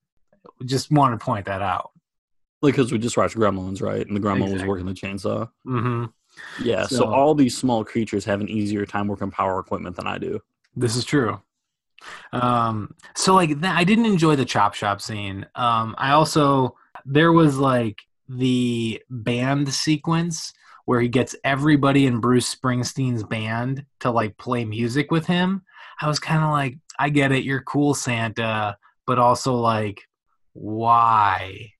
Just 0.65 0.91
want 0.91 1.17
to 1.17 1.23
point 1.23 1.45
that 1.45 1.61
out. 1.61 1.91
Like 2.61 2.73
because 2.75 2.91
we 2.91 2.97
just 2.97 3.17
watched 3.17 3.35
Gremlins, 3.35 3.81
right? 3.81 4.05
And 4.05 4.15
the 4.15 4.19
gremlin 4.21 4.51
was 4.53 4.63
working 4.63 4.85
the 4.85 4.93
chainsaw. 4.93 5.49
hmm 5.65 6.05
Yeah, 6.61 6.85
so, 6.87 6.95
So- 6.97 7.13
all 7.13 7.35
these 7.35 7.57
small 7.57 7.83
creatures 7.83 8.25
have 8.25 8.41
an 8.41 8.49
easier 8.49 8.85
time 8.85 9.07
working 9.07 9.31
power 9.31 9.59
equipment 9.59 9.95
than 9.95 10.07
I 10.07 10.17
do. 10.17 10.39
This 10.75 10.95
is 10.95 11.05
true. 11.05 11.41
Um, 12.31 12.95
so 13.15 13.33
like 13.33 13.59
that, 13.61 13.77
I 13.77 13.83
didn't 13.83 14.05
enjoy 14.07 14.35
the 14.35 14.45
chop 14.45 14.73
shop 14.73 15.01
scene. 15.01 15.45
Um, 15.55 15.95
I 15.97 16.11
also 16.11 16.75
there 17.05 17.31
was 17.31 17.57
like 17.57 18.01
the 18.27 19.01
band 19.09 19.73
sequence 19.73 20.53
where 20.85 20.99
he 21.01 21.07
gets 21.07 21.35
everybody 21.43 22.05
in 22.05 22.19
Bruce 22.19 22.53
Springsteen's 22.53 23.23
band 23.23 23.85
to 24.01 24.11
like 24.11 24.37
play 24.37 24.65
music 24.65 25.11
with 25.11 25.25
him. 25.25 25.63
I 26.01 26.07
was 26.07 26.19
kind 26.19 26.43
of 26.43 26.49
like, 26.51 26.77
I 26.99 27.09
get 27.09 27.31
it, 27.31 27.43
you're 27.43 27.61
cool, 27.63 27.93
Santa, 27.93 28.77
but 29.07 29.19
also 29.19 29.55
like, 29.55 30.01
why? 30.53 31.71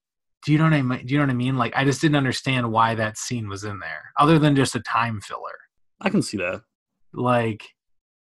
Do 0.45 0.51
you 0.51 0.57
know 0.57 0.65
what 0.65 0.73
I 0.73 0.81
mean? 0.81 1.05
Do 1.05 1.13
you 1.13 1.19
know 1.19 1.25
what 1.25 1.31
I 1.31 1.35
mean? 1.35 1.57
Like, 1.57 1.73
I 1.75 1.85
just 1.85 2.01
didn't 2.01 2.17
understand 2.17 2.71
why 2.71 2.95
that 2.95 3.17
scene 3.17 3.47
was 3.49 3.63
in 3.63 3.79
there, 3.79 4.11
other 4.17 4.39
than 4.39 4.55
just 4.55 4.75
a 4.75 4.81
time 4.81 5.21
filler 5.21 5.57
I 6.01 6.09
can 6.09 6.21
see 6.21 6.37
that. 6.37 6.61
like 7.13 7.63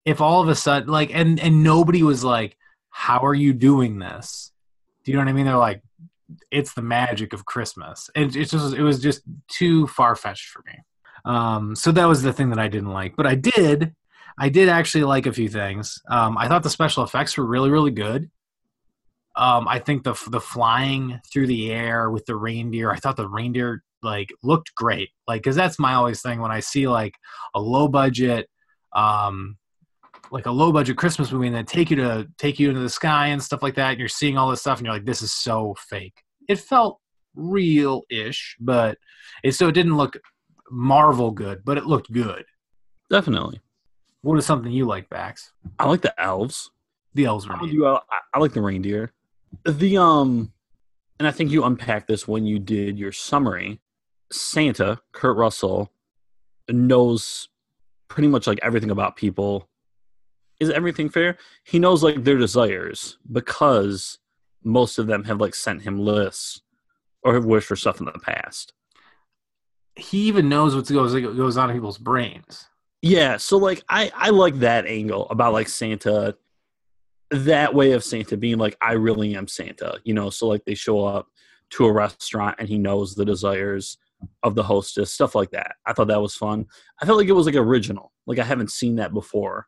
if 0.04 0.20
all 0.20 0.42
of 0.42 0.48
a 0.48 0.54
sudden 0.54 0.88
like 0.88 1.14
and 1.14 1.40
and 1.40 1.62
nobody 1.62 2.02
was 2.02 2.24
like 2.24 2.56
how 2.90 3.20
are 3.24 3.34
you 3.34 3.52
doing 3.52 3.98
this 3.98 4.52
do 5.04 5.12
you 5.12 5.16
know 5.16 5.24
what 5.24 5.30
i 5.30 5.32
mean 5.32 5.46
they're 5.46 5.56
like 5.56 5.82
it's 6.50 6.74
the 6.74 6.82
magic 6.82 7.32
of 7.32 7.44
christmas. 7.44 8.10
And 8.14 8.34
it's 8.34 8.50
just 8.50 8.74
it 8.74 8.82
was 8.82 9.00
just 9.00 9.22
too 9.48 9.86
far-fetched 9.86 10.48
for 10.48 10.62
me. 10.66 10.78
Um 11.24 11.74
so 11.74 11.92
that 11.92 12.06
was 12.06 12.22
the 12.22 12.32
thing 12.32 12.50
that 12.50 12.58
i 12.58 12.68
didn't 12.68 12.92
like. 12.92 13.16
But 13.16 13.26
i 13.26 13.34
did 13.34 13.94
i 14.38 14.48
did 14.48 14.68
actually 14.68 15.04
like 15.04 15.26
a 15.26 15.32
few 15.32 15.48
things. 15.48 16.00
Um 16.08 16.38
i 16.38 16.48
thought 16.48 16.62
the 16.62 16.70
special 16.70 17.04
effects 17.04 17.36
were 17.36 17.46
really 17.46 17.70
really 17.70 17.90
good. 17.90 18.30
Um 19.36 19.68
i 19.68 19.78
think 19.78 20.04
the 20.04 20.14
the 20.28 20.40
flying 20.40 21.20
through 21.32 21.46
the 21.46 21.72
air 21.72 22.10
with 22.10 22.26
the 22.26 22.36
reindeer 22.36 22.90
i 22.90 22.96
thought 22.96 23.16
the 23.16 23.28
reindeer 23.28 23.82
like 24.02 24.32
looked 24.42 24.74
great. 24.74 25.10
Like 25.28 25.42
because 25.42 25.56
that's 25.56 25.78
my 25.78 25.94
always 25.94 26.22
thing 26.22 26.40
when 26.40 26.52
i 26.52 26.60
see 26.60 26.88
like 26.88 27.14
a 27.54 27.60
low 27.60 27.88
budget 27.88 28.48
um 28.92 29.56
like 30.32 30.46
a 30.46 30.50
low 30.50 30.72
budget 30.72 30.96
christmas 30.96 31.32
movie 31.32 31.46
and 31.46 31.56
then 31.56 31.64
take 31.66 31.90
you 31.90 31.96
to 31.96 32.26
take 32.38 32.58
you 32.58 32.68
into 32.68 32.80
the 32.80 32.88
sky 32.88 33.28
and 33.28 33.42
stuff 33.42 33.62
like 33.62 33.74
that 33.74 33.90
and 33.90 33.98
you're 33.98 34.08
seeing 34.08 34.36
all 34.38 34.50
this 34.50 34.60
stuff 34.60 34.78
and 34.78 34.86
you're 34.86 34.94
like 34.94 35.04
this 35.04 35.22
is 35.22 35.32
so 35.32 35.74
fake 35.88 36.22
it 36.48 36.58
felt 36.58 37.00
real-ish 37.34 38.56
but 38.60 38.98
it 39.44 39.52
so 39.52 39.68
it 39.68 39.72
didn't 39.72 39.96
look 39.96 40.16
marvel 40.70 41.30
good 41.30 41.62
but 41.64 41.76
it 41.78 41.86
looked 41.86 42.12
good 42.12 42.44
Definitely. 43.08 43.60
what 44.22 44.38
is 44.38 44.46
something 44.46 44.70
you 44.70 44.84
like 44.84 45.08
bax 45.10 45.52
I 45.78 45.86
like 45.88 46.02
the 46.02 46.20
elves. 46.20 46.70
the 47.14 47.24
elves 47.24 47.48
were 47.48 47.56
I, 47.56 47.66
do- 47.66 47.86
I, 47.86 48.00
I 48.34 48.38
like 48.38 48.52
the 48.52 48.62
reindeer. 48.62 49.12
The 49.64 49.96
um, 49.98 50.52
and 51.18 51.26
I 51.26 51.32
think 51.32 51.50
you 51.50 51.64
unpacked 51.64 52.06
this 52.06 52.28
when 52.28 52.46
you 52.46 52.58
did 52.60 52.98
your 52.98 53.10
summary. 53.10 53.80
Santa, 54.30 55.00
Kurt 55.12 55.36
Russell, 55.36 55.90
knows 56.70 57.48
pretty 58.06 58.28
much 58.28 58.46
like 58.46 58.60
everything 58.62 58.90
about 58.92 59.16
people. 59.16 59.68
Is 60.60 60.70
everything 60.70 61.08
fair? 61.08 61.38
He 61.64 61.78
knows 61.78 62.02
like 62.02 62.22
their 62.22 62.36
desires 62.36 63.18
because 63.32 64.18
most 64.62 64.98
of 64.98 65.06
them 65.06 65.24
have 65.24 65.40
like 65.40 65.54
sent 65.54 65.82
him 65.82 65.98
lists 65.98 66.60
or 67.22 67.34
have 67.34 67.46
wished 67.46 67.66
for 67.66 67.76
stuff 67.76 67.98
in 67.98 68.06
the 68.06 68.12
past. 68.12 68.72
he 69.96 70.18
even 70.28 70.48
knows 70.48 70.74
what 70.74 70.86
goes 70.88 71.14
goes 71.14 71.56
on 71.56 71.70
in 71.70 71.76
people's 71.76 71.98
brains 71.98 72.68
Yeah, 73.02 73.36
so 73.38 73.56
like 73.56 73.82
I 73.88 74.10
I 74.14 74.30
like 74.30 74.56
that 74.60 74.86
angle 74.86 75.26
about 75.30 75.52
like 75.52 75.68
Santa 75.68 76.36
that 77.30 77.74
way 77.74 77.92
of 77.92 78.04
Santa 78.04 78.36
being 78.36 78.58
like 78.58 78.76
I 78.80 78.92
really 78.92 79.36
am 79.36 79.48
Santa, 79.48 79.98
you 80.04 80.14
know, 80.14 80.30
so 80.30 80.46
like 80.48 80.64
they 80.64 80.74
show 80.74 81.04
up 81.04 81.28
to 81.70 81.86
a 81.86 81.92
restaurant 81.92 82.56
and 82.58 82.68
he 82.68 82.78
knows 82.78 83.14
the 83.14 83.24
desires 83.24 83.98
of 84.42 84.54
the 84.54 84.62
hostess, 84.62 85.12
stuff 85.12 85.34
like 85.34 85.50
that. 85.52 85.76
I 85.86 85.92
thought 85.92 86.08
that 86.08 86.20
was 86.20 86.34
fun. 86.34 86.66
I 87.00 87.06
felt 87.06 87.18
like 87.18 87.28
it 87.28 87.32
was 87.32 87.46
like 87.46 87.54
original. 87.54 88.12
Like 88.26 88.38
I 88.38 88.44
haven't 88.44 88.70
seen 88.70 88.96
that 88.96 89.14
before. 89.14 89.66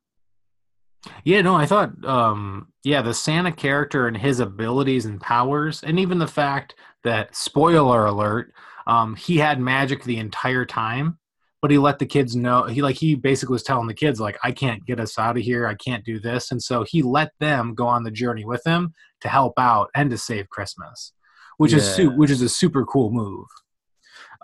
Yeah, 1.24 1.40
no, 1.42 1.54
I 1.54 1.66
thought, 1.66 2.04
um, 2.04 2.68
yeah, 2.84 3.02
the 3.02 3.14
Santa 3.14 3.50
character 3.52 4.06
and 4.06 4.16
his 4.16 4.40
abilities 4.40 5.04
and 5.04 5.20
powers, 5.20 5.82
and 5.82 5.98
even 5.98 6.18
the 6.18 6.26
fact 6.28 6.74
that, 7.04 7.34
spoiler 7.34 8.06
alert, 8.06 8.52
um, 8.86 9.16
he 9.16 9.38
had 9.38 9.60
magic 9.60 10.04
the 10.04 10.18
entire 10.18 10.64
time, 10.64 11.18
but 11.60 11.70
he 11.70 11.78
let 11.78 11.98
the 11.98 12.06
kids 12.06 12.36
know. 12.36 12.64
He 12.64 12.82
like 12.82 12.96
he 12.96 13.14
basically 13.14 13.54
was 13.54 13.62
telling 13.62 13.86
the 13.88 13.94
kids 13.94 14.20
like, 14.20 14.38
I 14.44 14.52
can't 14.52 14.84
get 14.86 15.00
us 15.00 15.18
out 15.18 15.36
of 15.36 15.42
here. 15.42 15.66
I 15.66 15.74
can't 15.74 16.04
do 16.04 16.20
this, 16.20 16.50
and 16.52 16.62
so 16.62 16.84
he 16.84 17.02
let 17.02 17.30
them 17.40 17.74
go 17.74 17.86
on 17.86 18.04
the 18.04 18.10
journey 18.10 18.44
with 18.44 18.64
him 18.64 18.92
to 19.22 19.28
help 19.28 19.54
out 19.58 19.90
and 19.94 20.10
to 20.10 20.18
save 20.18 20.48
Christmas, 20.50 21.12
which 21.58 21.72
is 21.72 21.84
su- 21.96 22.10
which 22.10 22.30
is 22.30 22.42
a 22.42 22.48
super 22.48 22.84
cool 22.84 23.10
move. 23.10 23.46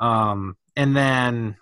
Um, 0.00 0.57
and 0.77 0.97
then 0.97 1.57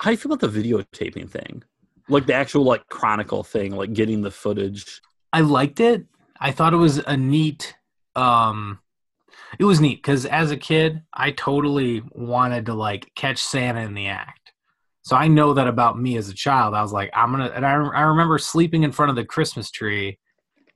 How 0.00 0.10
do 0.10 0.12
you 0.12 0.16
feel 0.16 0.32
about 0.32 0.50
the 0.50 0.60
videotaping 0.62 1.28
thing? 1.30 1.62
Like 2.10 2.26
the 2.26 2.34
actual 2.34 2.64
like 2.64 2.88
chronicle 2.88 3.44
thing, 3.44 3.74
like 3.76 3.92
getting 3.92 4.22
the 4.22 4.30
footage. 4.30 5.00
I 5.32 5.40
liked 5.40 5.80
it. 5.80 6.06
I 6.40 6.50
thought 6.50 6.74
it 6.74 6.78
was 6.78 6.98
a 6.98 7.16
neat 7.16 7.76
um 8.16 8.80
it 9.58 9.64
was 9.64 9.80
neat 9.80 10.02
cuz 10.02 10.26
as 10.26 10.50
a 10.50 10.56
kid 10.56 11.02
I 11.12 11.30
totally 11.30 12.02
wanted 12.10 12.66
to 12.66 12.74
like 12.74 13.12
catch 13.14 13.38
Santa 13.38 13.80
in 13.80 13.94
the 13.94 14.08
act. 14.08 14.52
So 15.02 15.16
I 15.16 15.28
know 15.28 15.54
that 15.54 15.68
about 15.68 15.98
me 15.98 16.16
as 16.16 16.28
a 16.28 16.34
child. 16.34 16.74
I 16.74 16.82
was 16.82 16.92
like 16.92 17.10
I'm 17.14 17.36
to 17.36 17.54
and 17.54 17.64
I 17.64 17.72
I 17.72 18.02
remember 18.02 18.38
sleeping 18.38 18.82
in 18.82 18.92
front 18.92 19.10
of 19.10 19.16
the 19.16 19.24
Christmas 19.24 19.70
tree 19.70 20.18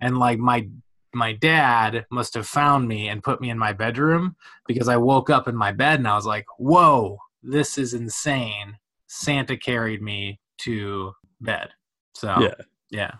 and 0.00 0.18
like 0.18 0.38
my 0.38 0.68
my 1.14 1.32
dad 1.32 2.06
must 2.10 2.34
have 2.34 2.46
found 2.46 2.88
me 2.88 3.08
and 3.08 3.22
put 3.22 3.40
me 3.40 3.50
in 3.50 3.58
my 3.58 3.72
bedroom 3.72 4.36
because 4.66 4.88
I 4.88 4.96
woke 4.96 5.30
up 5.30 5.48
in 5.48 5.56
my 5.56 5.72
bed 5.72 6.00
and 6.00 6.08
I 6.08 6.16
was 6.16 6.26
like, 6.26 6.46
"Whoa, 6.58 7.18
this 7.42 7.78
is 7.78 7.94
insane." 7.94 8.78
Santa 9.06 9.56
carried 9.56 10.02
me 10.02 10.40
to 10.58 11.14
bed. 11.44 11.70
So, 12.14 12.36
Yeah. 12.40 12.54
yeah. 12.90 13.10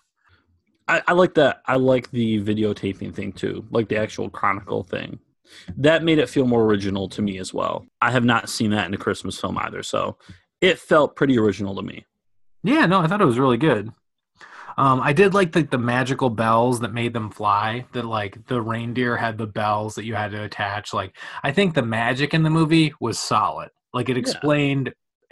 I, 0.87 1.03
I 1.09 1.13
like 1.13 1.35
that. 1.35 1.63
I 1.67 1.77
like 1.77 2.11
the 2.11 2.43
videotaping 2.43 3.15
thing 3.15 3.33
too, 3.33 3.65
like 3.71 3.89
the 3.89 3.97
actual 3.97 4.29
chronicle 4.29 4.83
thing. 4.83 5.19
That 5.77 6.03
made 6.05 6.19
it 6.19 6.29
feel 6.29 6.47
more 6.47 6.65
original 6.65 7.09
to 7.11 7.23
me 7.23 7.39
as 7.39 7.55
well. 7.55 7.87
I 8.03 8.11
have 8.11 8.25
not 8.25 8.49
seen 8.49 8.71
that 8.73 8.87
in 8.87 8.95
a 8.95 8.99
Christmas 8.99 9.39
film 9.39 9.57
either, 9.59 9.83
so 9.83 10.19
it 10.61 10.79
felt 10.79 11.17
pretty 11.17 11.39
original 11.39 11.75
to 11.77 11.83
me. 11.83 12.05
Yeah, 12.63 12.87
no, 12.87 13.01
I 13.01 13.07
thought 13.07 13.21
it 13.23 13.27
was 13.27 13.39
really 13.39 13.57
good. 13.59 13.91
Um, 14.77 15.01
I 15.01 15.13
did 15.13 15.35
like 15.35 15.53
the, 15.53 15.63
the 15.63 15.79
magical 15.79 16.31
bells 16.31 16.81
that 16.81 16.93
made 16.93 17.13
them 17.13 17.31
fly. 17.31 17.87
That 17.93 18.05
like 18.05 18.45
the 18.47 18.61
reindeer 18.61 19.17
had 19.17 19.39
the 19.39 19.47
bells 19.47 19.95
that 19.95 20.05
you 20.05 20.15
had 20.15 20.33
to 20.33 20.43
attach. 20.43 20.93
Like 20.93 21.17
I 21.43 21.53
think 21.53 21.75
the 21.75 21.83
magic 21.83 22.35
in 22.35 22.43
the 22.43 22.51
movie 22.51 22.93
was 23.01 23.19
solid. 23.19 23.71
Like 23.93 24.09
it 24.09 24.17
Yeah. 24.17 24.23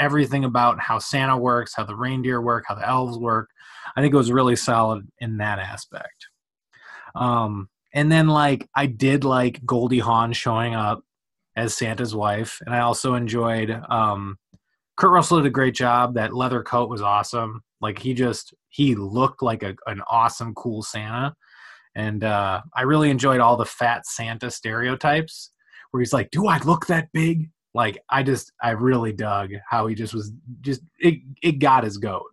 Everything 0.02 0.44
about 0.44 0.80
how 0.80 0.98
Santa 0.98 1.36
works, 1.36 1.74
how 1.76 1.84
the 1.84 1.96
reindeer 1.96 2.40
work, 2.40 2.64
how 2.66 2.74
the 2.74 2.88
elves 2.88 3.18
work. 3.18 3.48
I 3.96 4.00
think 4.00 4.12
it 4.12 4.16
was 4.16 4.32
really 4.32 4.56
solid 4.56 5.06
in 5.18 5.38
that 5.38 5.58
aspect. 5.58 6.26
Um, 7.14 7.68
and 7.94 8.10
then 8.10 8.28
like 8.28 8.68
I 8.74 8.86
did 8.86 9.24
like 9.24 9.64
Goldie 9.64 9.98
Hawn 9.98 10.32
showing 10.32 10.74
up 10.74 11.02
as 11.56 11.76
Santa's 11.76 12.14
wife, 12.14 12.58
and 12.64 12.74
I 12.74 12.80
also 12.80 13.14
enjoyed 13.14 13.70
um, 13.88 14.38
Kurt 14.96 15.10
Russell 15.10 15.38
did 15.38 15.46
a 15.46 15.50
great 15.50 15.74
job. 15.74 16.14
That 16.14 16.34
leather 16.34 16.62
coat 16.62 16.88
was 16.88 17.02
awesome. 17.02 17.62
Like 17.80 17.98
he 17.98 18.14
just 18.14 18.54
he 18.68 18.94
looked 18.94 19.42
like 19.42 19.62
a, 19.62 19.74
an 19.86 20.00
awesome, 20.08 20.54
cool 20.54 20.82
Santa. 20.82 21.34
And 21.94 22.24
uh, 22.24 22.62
I 22.74 22.82
really 22.82 23.10
enjoyed 23.10 23.40
all 23.40 23.56
the 23.56 23.66
fat 23.66 24.06
Santa 24.06 24.50
stereotypes 24.50 25.50
where 25.90 26.00
he's 26.00 26.12
like, 26.12 26.30
"Do 26.30 26.46
I 26.46 26.58
look 26.58 26.86
that 26.86 27.08
big?" 27.12 27.50
Like 27.74 27.98
I 28.08 28.22
just 28.22 28.52
I 28.62 28.70
really 28.70 29.12
dug 29.12 29.50
how 29.68 29.86
he 29.86 29.94
just 29.94 30.14
was 30.14 30.32
just 30.60 30.82
it 30.98 31.20
it 31.42 31.52
got 31.52 31.84
his 31.84 31.98
goat. 31.98 32.26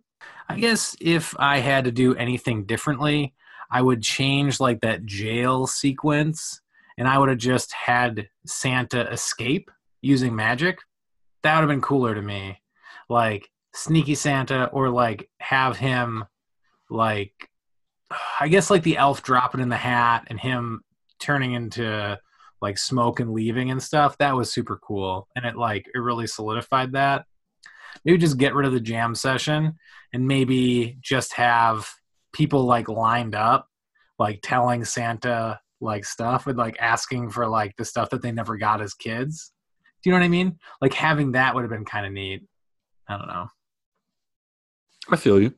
I 0.48 0.58
guess 0.58 0.96
if 1.00 1.34
I 1.38 1.58
had 1.58 1.84
to 1.84 1.92
do 1.92 2.14
anything 2.16 2.64
differently, 2.64 3.34
I 3.70 3.82
would 3.82 4.02
change 4.02 4.60
like 4.60 4.80
that 4.80 5.06
jail 5.06 5.66
sequence 5.66 6.60
and 6.98 7.08
I 7.08 7.18
would 7.18 7.28
have 7.28 7.38
just 7.38 7.72
had 7.72 8.28
Santa 8.46 9.10
escape 9.10 9.70
using 10.02 10.34
magic. 10.34 10.80
That 11.42 11.54
would 11.54 11.62
have 11.62 11.68
been 11.68 11.80
cooler 11.80 12.14
to 12.14 12.22
me. 12.22 12.60
Like 13.08 13.48
sneaky 13.74 14.16
Santa 14.16 14.66
or 14.66 14.90
like 14.90 15.30
have 15.38 15.76
him 15.76 16.24
like 16.90 17.48
I 18.40 18.48
guess 18.48 18.70
like 18.70 18.82
the 18.82 18.96
elf 18.96 19.22
dropping 19.22 19.60
in 19.60 19.68
the 19.68 19.76
hat 19.76 20.24
and 20.26 20.38
him 20.38 20.82
turning 21.20 21.52
into 21.52 22.18
like 22.60 22.78
smoke 22.78 23.20
and 23.20 23.32
leaving 23.32 23.70
and 23.70 23.82
stuff. 23.82 24.16
That 24.18 24.36
was 24.36 24.52
super 24.52 24.78
cool. 24.78 25.28
And 25.34 25.44
it 25.44 25.56
like 25.56 25.86
it 25.94 25.98
really 25.98 26.26
solidified 26.26 26.92
that. 26.92 27.24
Maybe 28.04 28.18
just 28.18 28.38
get 28.38 28.54
rid 28.54 28.66
of 28.66 28.72
the 28.72 28.80
jam 28.80 29.14
session 29.14 29.74
and 30.12 30.26
maybe 30.26 30.98
just 31.00 31.34
have 31.34 31.88
people 32.32 32.64
like 32.64 32.88
lined 32.88 33.34
up, 33.34 33.66
like 34.18 34.40
telling 34.42 34.84
Santa 34.84 35.60
like 35.80 36.04
stuff 36.04 36.46
and 36.46 36.58
like 36.58 36.76
asking 36.80 37.30
for 37.30 37.46
like 37.48 37.74
the 37.76 37.84
stuff 37.84 38.10
that 38.10 38.22
they 38.22 38.32
never 38.32 38.56
got 38.56 38.80
as 38.80 38.94
kids. 38.94 39.52
Do 40.02 40.10
you 40.10 40.14
know 40.14 40.20
what 40.20 40.26
I 40.26 40.28
mean? 40.28 40.58
Like 40.80 40.94
having 40.94 41.32
that 41.32 41.54
would 41.54 41.62
have 41.62 41.70
been 41.70 41.84
kind 41.84 42.06
of 42.06 42.12
neat. 42.12 42.46
I 43.08 43.18
don't 43.18 43.28
know. 43.28 43.48
I 45.10 45.16
feel 45.16 45.40
you. 45.40 45.54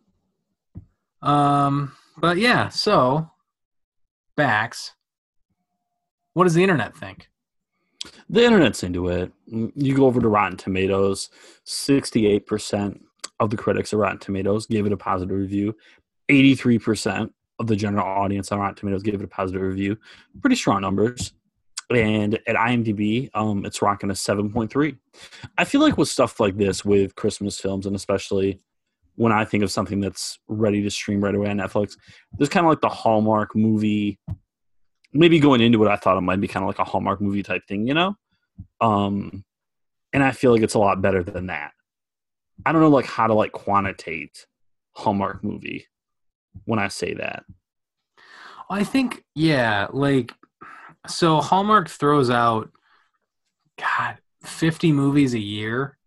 Um, 1.20 1.92
but 2.16 2.38
yeah, 2.38 2.68
so 2.68 3.30
Bax, 4.36 4.92
what 6.34 6.44
does 6.44 6.54
the 6.54 6.62
internet 6.62 6.96
think? 6.96 7.28
The 8.28 8.44
internet's 8.44 8.82
into 8.82 9.08
it. 9.08 9.32
You 9.46 9.94
go 9.94 10.06
over 10.06 10.20
to 10.20 10.28
Rotten 10.28 10.56
Tomatoes, 10.56 11.30
68% 11.66 13.00
of 13.38 13.50
the 13.50 13.56
critics 13.56 13.92
of 13.92 13.98
Rotten 14.00 14.18
Tomatoes 14.18 14.66
gave 14.66 14.86
it 14.86 14.92
a 14.92 14.96
positive 14.96 15.36
review. 15.36 15.76
83% 16.28 17.30
of 17.58 17.66
the 17.66 17.76
general 17.76 18.06
audience 18.06 18.50
on 18.50 18.58
Rotten 18.58 18.74
Tomatoes 18.74 19.02
gave 19.02 19.14
it 19.14 19.24
a 19.24 19.28
positive 19.28 19.62
review. 19.62 19.96
Pretty 20.40 20.56
strong 20.56 20.80
numbers. 20.80 21.32
And 21.90 22.38
at 22.46 22.56
IMDb, 22.56 23.30
um, 23.34 23.66
it's 23.66 23.82
rocking 23.82 24.10
a 24.10 24.14
7.3. 24.14 24.96
I 25.58 25.64
feel 25.64 25.80
like 25.80 25.98
with 25.98 26.08
stuff 26.08 26.40
like 26.40 26.56
this, 26.56 26.84
with 26.84 27.14
Christmas 27.16 27.60
films, 27.60 27.86
and 27.86 27.94
especially 27.94 28.60
when 29.16 29.32
I 29.32 29.44
think 29.44 29.62
of 29.62 29.70
something 29.70 30.00
that's 30.00 30.38
ready 30.48 30.82
to 30.82 30.90
stream 30.90 31.22
right 31.22 31.34
away 31.34 31.50
on 31.50 31.58
Netflix, 31.58 31.96
there's 32.38 32.48
kind 32.48 32.64
of 32.64 32.70
like 32.70 32.80
the 32.80 32.88
Hallmark 32.88 33.54
movie. 33.54 34.18
Maybe 35.12 35.38
going 35.40 35.60
into 35.60 35.84
it, 35.84 35.90
I 35.90 35.96
thought 35.96 36.16
it 36.16 36.22
might 36.22 36.40
be 36.40 36.48
kind 36.48 36.64
of 36.64 36.68
like 36.68 36.78
a 36.78 36.84
Hallmark 36.84 37.20
movie 37.20 37.42
type 37.42 37.66
thing, 37.66 37.86
you 37.86 37.94
know? 37.94 38.16
Um, 38.80 39.44
and 40.12 40.22
I 40.22 40.32
feel 40.32 40.52
like 40.52 40.62
it's 40.62 40.74
a 40.74 40.78
lot 40.78 41.02
better 41.02 41.22
than 41.22 41.46
that. 41.46 41.72
I 42.64 42.72
don't 42.72 42.80
know 42.80 42.88
like 42.88 43.06
how 43.06 43.26
to 43.26 43.34
like 43.34 43.52
quantitate 43.52 44.46
Hallmark 44.92 45.42
movie 45.42 45.86
when 46.64 46.78
I 46.78 46.88
say 46.88 47.14
that. 47.14 47.44
I 48.70 48.84
think 48.84 49.24
yeah, 49.34 49.88
like 49.92 50.32
so 51.06 51.40
Hallmark 51.40 51.88
throws 51.88 52.30
out 52.30 52.70
god 53.78 54.18
50 54.44 54.92
movies 54.92 55.34
a 55.34 55.38
year. 55.38 55.98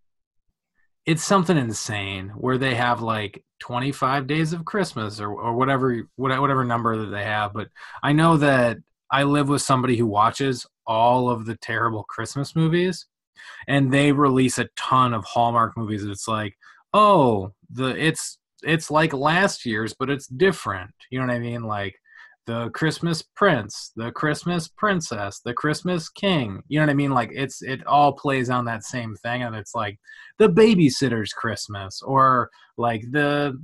It's 1.05 1.24
something 1.24 1.57
insane 1.57 2.29
where 2.29 2.57
they 2.57 2.74
have 2.75 3.01
like 3.01 3.43
25 3.59 4.27
days 4.27 4.53
of 4.53 4.65
Christmas 4.65 5.19
or 5.19 5.29
or 5.29 5.53
whatever 5.53 6.07
whatever 6.15 6.63
number 6.63 6.97
that 6.97 7.07
they 7.07 7.24
have, 7.24 7.53
but 7.53 7.69
I 8.01 8.13
know 8.13 8.38
that 8.38 8.77
I 9.12 9.24
live 9.24 9.50
with 9.50 9.62
somebody 9.62 9.97
who 9.97 10.07
watches 10.07 10.65
all 10.88 11.29
of 11.29 11.45
the 11.45 11.55
terrible 11.55 12.03
Christmas 12.03 12.55
movies 12.55 13.07
and 13.67 13.91
they 13.91 14.12
release 14.12 14.57
a 14.57 14.69
ton 14.75 15.13
of 15.13 15.24
Hallmark 15.25 15.77
movies. 15.77 16.03
It's 16.03 16.27
like, 16.27 16.55
oh, 16.93 17.51
the 17.69 17.88
it's 17.88 18.38
it's 18.63 18.89
like 18.89 19.13
last 19.13 19.65
year's, 19.65 19.93
but 19.97 20.09
it's 20.09 20.27
different. 20.27 20.91
You 21.09 21.19
know 21.19 21.27
what 21.27 21.35
I 21.35 21.39
mean? 21.39 21.63
Like 21.63 21.95
the 22.47 22.69
Christmas 22.69 23.21
Prince, 23.21 23.91
the 23.95 24.12
Christmas 24.12 24.67
Princess, 24.67 25.41
the 25.43 25.53
Christmas 25.53 26.09
King. 26.09 26.62
You 26.67 26.79
know 26.79 26.85
what 26.85 26.91
I 26.91 26.95
mean? 26.95 27.12
Like 27.12 27.31
it's 27.33 27.62
it 27.62 27.85
all 27.88 28.13
plays 28.13 28.50
on 28.50 28.65
that 28.65 28.83
same 28.83 29.15
thing, 29.15 29.43
and 29.43 29.55
it's 29.55 29.75
like 29.75 30.00
the 30.38 30.50
babysitter's 30.50 31.33
Christmas 31.33 32.01
or 32.01 32.50
like 32.77 33.01
the 33.12 33.59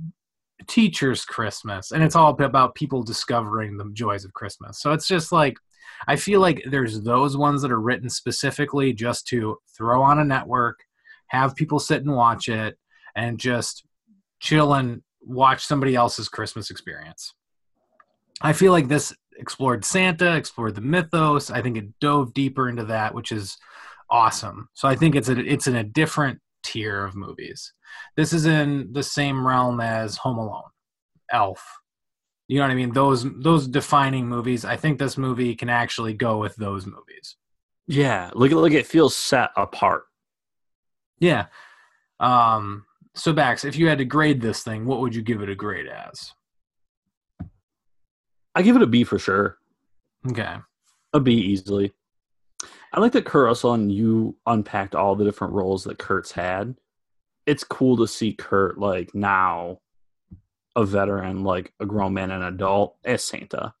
teacher's 0.62 1.24
Christmas, 1.24 1.92
and 1.92 2.02
it's 2.02 2.16
all 2.16 2.30
about 2.30 2.74
people 2.74 3.02
discovering 3.02 3.76
the 3.76 3.90
joys 3.92 4.24
of 4.24 4.32
Christmas. 4.32 4.80
So 4.80 4.92
it's 4.92 5.08
just 5.08 5.32
like 5.32 5.56
I 6.06 6.16
feel 6.16 6.40
like 6.40 6.64
there's 6.70 7.00
those 7.02 7.36
ones 7.36 7.62
that 7.62 7.72
are 7.72 7.80
written 7.80 8.10
specifically 8.10 8.92
just 8.92 9.26
to 9.28 9.58
throw 9.76 10.02
on 10.02 10.18
a 10.18 10.24
network, 10.24 10.80
have 11.28 11.54
people 11.54 11.78
sit 11.78 12.02
and 12.02 12.14
watch 12.14 12.48
it, 12.48 12.78
and 13.14 13.38
just 13.38 13.84
chill 14.40 14.74
and 14.74 15.02
watch 15.20 15.64
somebody 15.64 15.94
else's 15.94 16.28
Christmas 16.28 16.70
experience. 16.70 17.34
I 18.40 18.52
feel 18.52 18.72
like 18.72 18.88
this 18.88 19.14
explored 19.38 19.84
Santa, 19.84 20.34
explored 20.34 20.74
the 20.74 20.80
mythos. 20.80 21.50
I 21.50 21.62
think 21.62 21.76
it 21.76 22.00
dove 22.00 22.34
deeper 22.34 22.68
into 22.68 22.84
that, 22.86 23.14
which 23.14 23.30
is 23.30 23.56
awesome. 24.10 24.68
So 24.74 24.88
I 24.88 24.96
think 24.96 25.14
it's 25.14 25.28
a, 25.28 25.38
it's 25.38 25.66
in 25.66 25.76
a 25.76 25.84
different 25.84 26.40
tier 26.72 27.04
of 27.04 27.14
movies. 27.14 27.72
This 28.16 28.32
is 28.32 28.46
in 28.46 28.92
the 28.92 29.02
same 29.02 29.46
realm 29.46 29.80
as 29.80 30.16
Home 30.16 30.38
Alone, 30.38 30.70
Elf, 31.30 31.62
you 32.52 32.58
know 32.58 32.64
what 32.64 32.72
I 32.72 32.74
mean? 32.74 32.92
Those 32.92 33.24
those 33.40 33.66
defining 33.66 34.28
movies. 34.28 34.66
I 34.66 34.76
think 34.76 34.98
this 34.98 35.16
movie 35.16 35.54
can 35.54 35.70
actually 35.70 36.12
go 36.12 36.36
with 36.36 36.54
those 36.56 36.84
movies. 36.84 37.36
Yeah, 37.86 38.30
look 38.34 38.52
like 38.52 38.72
it 38.72 38.86
feels 38.86 39.16
set 39.16 39.48
apart. 39.56 40.04
Yeah. 41.18 41.46
Um 42.20 42.84
so 43.14 43.32
Bax, 43.32 43.64
if 43.64 43.76
you 43.76 43.88
had 43.88 43.96
to 43.98 44.04
grade 44.04 44.42
this 44.42 44.62
thing, 44.62 44.84
what 44.84 45.00
would 45.00 45.14
you 45.14 45.22
give 45.22 45.40
it 45.40 45.48
a 45.48 45.54
grade 45.54 45.86
as? 45.86 46.32
I 48.54 48.60
give 48.60 48.76
it 48.76 48.82
a 48.82 48.86
B 48.86 49.04
for 49.04 49.18
sure. 49.18 49.56
Okay. 50.30 50.56
A 51.14 51.20
B 51.20 51.32
easily. 51.32 51.94
I 52.92 53.00
like 53.00 53.12
that 53.12 53.24
Kurt 53.24 53.46
Russell 53.46 53.72
and 53.72 53.90
you 53.90 54.36
unpacked 54.46 54.94
all 54.94 55.16
the 55.16 55.24
different 55.24 55.54
roles 55.54 55.84
that 55.84 55.98
Kurt's 55.98 56.32
had. 56.32 56.76
It's 57.46 57.64
cool 57.64 57.96
to 57.96 58.06
see 58.06 58.34
Kurt 58.34 58.78
like 58.78 59.14
now 59.14 59.78
a 60.76 60.84
veteran, 60.84 61.42
like 61.42 61.72
a 61.80 61.86
grown 61.86 62.14
man 62.14 62.30
and 62.30 62.44
adult 62.44 62.96
as 63.04 63.24
Santa. 63.24 63.74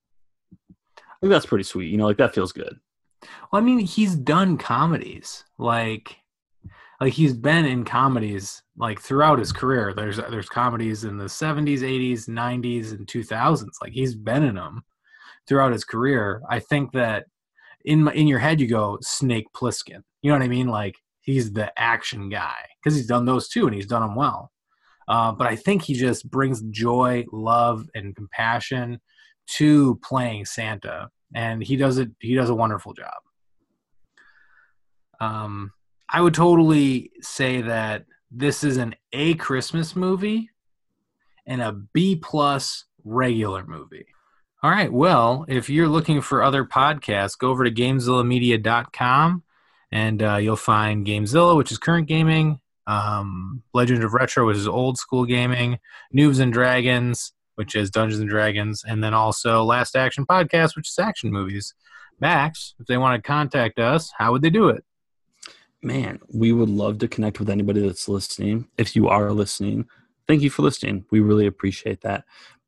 I 0.62 1.14
think 1.20 1.30
that's 1.30 1.46
pretty 1.46 1.64
sweet. 1.64 1.90
You 1.90 1.98
know, 1.98 2.06
like 2.06 2.16
that 2.18 2.34
feels 2.34 2.52
good. 2.52 2.78
Well, 3.22 3.60
I 3.60 3.64
mean, 3.64 3.78
he's 3.78 4.16
done 4.16 4.56
comedies. 4.58 5.44
Like 5.58 6.16
like 7.00 7.12
he's 7.12 7.34
been 7.34 7.64
in 7.64 7.84
comedies 7.84 8.62
like 8.76 9.00
throughout 9.00 9.38
his 9.38 9.52
career. 9.52 9.92
There's 9.94 10.16
there's 10.16 10.48
comedies 10.48 11.04
in 11.04 11.18
the 11.18 11.24
70s, 11.24 11.80
80s, 11.80 12.28
90s 12.28 12.92
and 12.92 13.06
2000s. 13.06 13.66
Like 13.82 13.92
he's 13.92 14.14
been 14.14 14.44
in 14.44 14.54
them 14.54 14.84
throughout 15.48 15.72
his 15.72 15.84
career. 15.84 16.42
I 16.48 16.60
think 16.60 16.92
that 16.92 17.26
in 17.84 18.04
my, 18.04 18.12
in 18.12 18.26
your 18.26 18.38
head 18.38 18.60
you 18.60 18.66
go 18.66 18.98
Snake 19.02 19.46
Plissken. 19.54 20.02
You 20.22 20.30
know 20.30 20.38
what 20.38 20.44
I 20.44 20.48
mean? 20.48 20.68
Like 20.68 20.96
he's 21.20 21.52
the 21.52 21.76
action 21.78 22.28
guy 22.28 22.56
because 22.82 22.96
he's 22.96 23.06
done 23.06 23.24
those 23.24 23.48
too 23.48 23.66
and 23.66 23.74
he's 23.74 23.86
done 23.86 24.02
them 24.02 24.14
well. 24.14 24.50
Uh, 25.08 25.32
but 25.32 25.46
I 25.46 25.56
think 25.56 25.82
he 25.82 25.94
just 25.94 26.30
brings 26.30 26.62
joy, 26.62 27.24
love, 27.32 27.88
and 27.94 28.14
compassion 28.14 29.00
to 29.46 29.96
playing 29.96 30.44
Santa, 30.44 31.08
and 31.34 31.62
he 31.62 31.76
does 31.76 31.98
it. 31.98 32.10
He 32.20 32.34
does 32.34 32.50
a 32.50 32.54
wonderful 32.54 32.94
job. 32.94 33.14
Um, 35.20 35.72
I 36.08 36.20
would 36.20 36.34
totally 36.34 37.10
say 37.20 37.62
that 37.62 38.04
this 38.30 38.64
is 38.64 38.76
an 38.76 38.94
A 39.12 39.34
Christmas 39.34 39.94
movie 39.96 40.50
and 41.46 41.60
a 41.60 41.72
B 41.72 42.16
plus 42.16 42.84
regular 43.04 43.66
movie. 43.66 44.06
All 44.64 44.70
right. 44.70 44.92
Well, 44.92 45.44
if 45.48 45.68
you're 45.68 45.88
looking 45.88 46.20
for 46.20 46.40
other 46.40 46.64
podcasts, 46.64 47.36
go 47.36 47.50
over 47.50 47.64
to 47.64 47.70
GameZillaMedia.com 47.72 49.42
and 49.90 50.22
uh, 50.22 50.36
you'll 50.36 50.54
find 50.54 51.04
GameZilla, 51.04 51.56
which 51.56 51.72
is 51.72 51.78
current 51.78 52.06
gaming, 52.06 52.60
um, 52.86 53.64
Legend 53.74 54.04
of 54.04 54.14
Retro, 54.14 54.46
which 54.46 54.56
is 54.56 54.68
old 54.68 54.98
school 54.98 55.24
gaming, 55.24 55.80
Noobs 56.14 56.38
and 56.38 56.52
Dragons, 56.52 57.32
which 57.56 57.74
is 57.74 57.90
Dungeons 57.90 58.20
and 58.20 58.30
Dragons, 58.30 58.84
and 58.86 59.02
then 59.02 59.14
also 59.14 59.64
Last 59.64 59.96
Action 59.96 60.24
Podcast, 60.24 60.76
which 60.76 60.88
is 60.88 60.98
action 60.98 61.32
movies. 61.32 61.74
Max, 62.20 62.76
if 62.78 62.86
they 62.86 62.98
want 62.98 63.20
to 63.20 63.26
contact 63.26 63.80
us, 63.80 64.12
how 64.16 64.30
would 64.30 64.42
they 64.42 64.50
do 64.50 64.68
it? 64.68 64.84
Man, 65.82 66.20
we 66.32 66.52
would 66.52 66.68
love 66.68 66.98
to 66.98 67.08
connect 67.08 67.40
with 67.40 67.50
anybody 67.50 67.84
that's 67.84 68.08
listening. 68.08 68.68
If 68.78 68.94
you 68.94 69.08
are 69.08 69.32
listening, 69.32 69.88
thank 70.28 70.42
you 70.42 70.50
for 70.50 70.62
listening. 70.62 71.04
We 71.10 71.18
really 71.18 71.46
appreciate 71.46 72.02
that. 72.02 72.24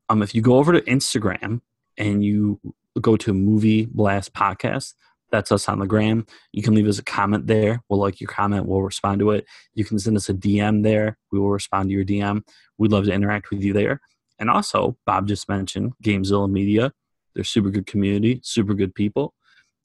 Um, 0.09 0.21
if 0.21 0.35
you 0.35 0.41
go 0.41 0.57
over 0.57 0.73
to 0.73 0.81
Instagram 0.81 1.61
and 1.97 2.23
you 2.23 2.59
go 3.01 3.17
to 3.17 3.33
Movie 3.33 3.85
Blast 3.85 4.33
Podcast, 4.33 4.93
that's 5.31 5.51
us 5.51 5.67
on 5.67 5.79
the 5.79 5.85
gram. 5.85 6.25
You 6.53 6.63
can 6.63 6.75
leave 6.75 6.87
us 6.87 6.99
a 6.99 7.03
comment 7.03 7.47
there. 7.47 7.81
We'll 7.89 7.99
like 7.99 8.21
your 8.21 8.29
comment. 8.29 8.67
We'll 8.67 8.81
respond 8.81 9.19
to 9.19 9.31
it. 9.31 9.45
You 9.73 9.83
can 9.83 9.99
send 9.99 10.15
us 10.15 10.29
a 10.29 10.33
DM 10.33 10.83
there. 10.83 11.17
We 11.31 11.39
will 11.39 11.49
respond 11.49 11.89
to 11.89 11.93
your 11.93 12.05
DM. 12.05 12.43
We'd 12.77 12.91
love 12.91 13.05
to 13.05 13.11
interact 13.11 13.49
with 13.49 13.61
you 13.61 13.73
there. 13.73 13.99
And 14.39 14.49
also, 14.49 14.97
Bob 15.05 15.27
just 15.27 15.49
mentioned 15.49 15.93
GameZilla 16.03 16.49
Media. 16.49 16.93
They're 17.33 17.43
super 17.43 17.69
good 17.69 17.85
community, 17.85 18.39
super 18.43 18.73
good 18.73 18.95
people, 18.95 19.33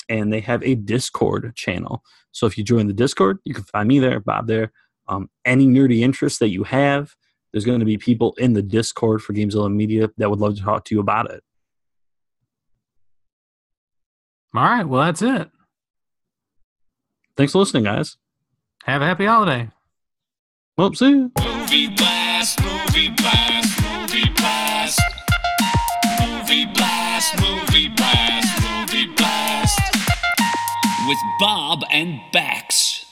and 0.09 0.33
they 0.33 0.41
have 0.41 0.63
a 0.63 0.77
Discord 0.77 1.55
channel. 1.57 2.03
So 2.33 2.47
if 2.47 2.57
you 2.57 2.65
join 2.65 2.87
the 2.87 2.93
Discord, 2.93 3.39
you 3.45 3.55
can 3.55 3.65
find 3.65 3.89
me 3.89 3.99
there, 3.99 4.21
Bob 4.21 4.47
there. 4.47 4.73
Um, 5.09 5.31
any 5.45 5.67
nerdy 5.67 6.01
interest 6.01 6.39
that 6.39 6.51
you 6.51 6.63
have, 6.65 7.17
there's 7.53 7.65
going 7.65 7.81
to 7.81 7.87
be 7.87 7.99
people 7.99 8.35
in 8.39 8.53
the 8.53 8.63
Discord 8.63 9.23
for 9.23 9.33
GameZilla 9.33 9.73
Media 9.73 10.11
that 10.19 10.31
would 10.31 10.39
love 10.39 10.57
to 10.57 10.63
talk 10.63 10.85
to 10.85 10.95
you 10.95 11.01
about 11.01 11.31
it. 11.31 11.43
All 14.55 14.63
right. 14.63 14.85
Well, 14.85 15.05
that's 15.05 15.23
it. 15.23 15.51
Thanks 17.37 17.53
for 17.53 17.59
listening, 17.59 17.85
guys. 17.85 18.17
Have 18.85 19.03
a 19.03 19.07
happy 19.07 19.27
holiday. 19.27 19.71
Well, 20.77 20.93
see 20.95 21.11
you. 21.11 21.33
Movie 21.39 21.89
blast, 21.89 22.61
movie 22.63 23.11
blast, 23.11 23.83
movie 23.83 24.31
blast. 24.37 25.01
Movie 26.21 26.67
blast, 26.67 27.41
movie 27.41 27.89
blast, 27.89 28.63
movie 28.63 29.07
blast. 29.15 29.81
With 31.07 31.19
Bob 31.39 31.85
and 31.93 32.21
Bax. 32.33 33.05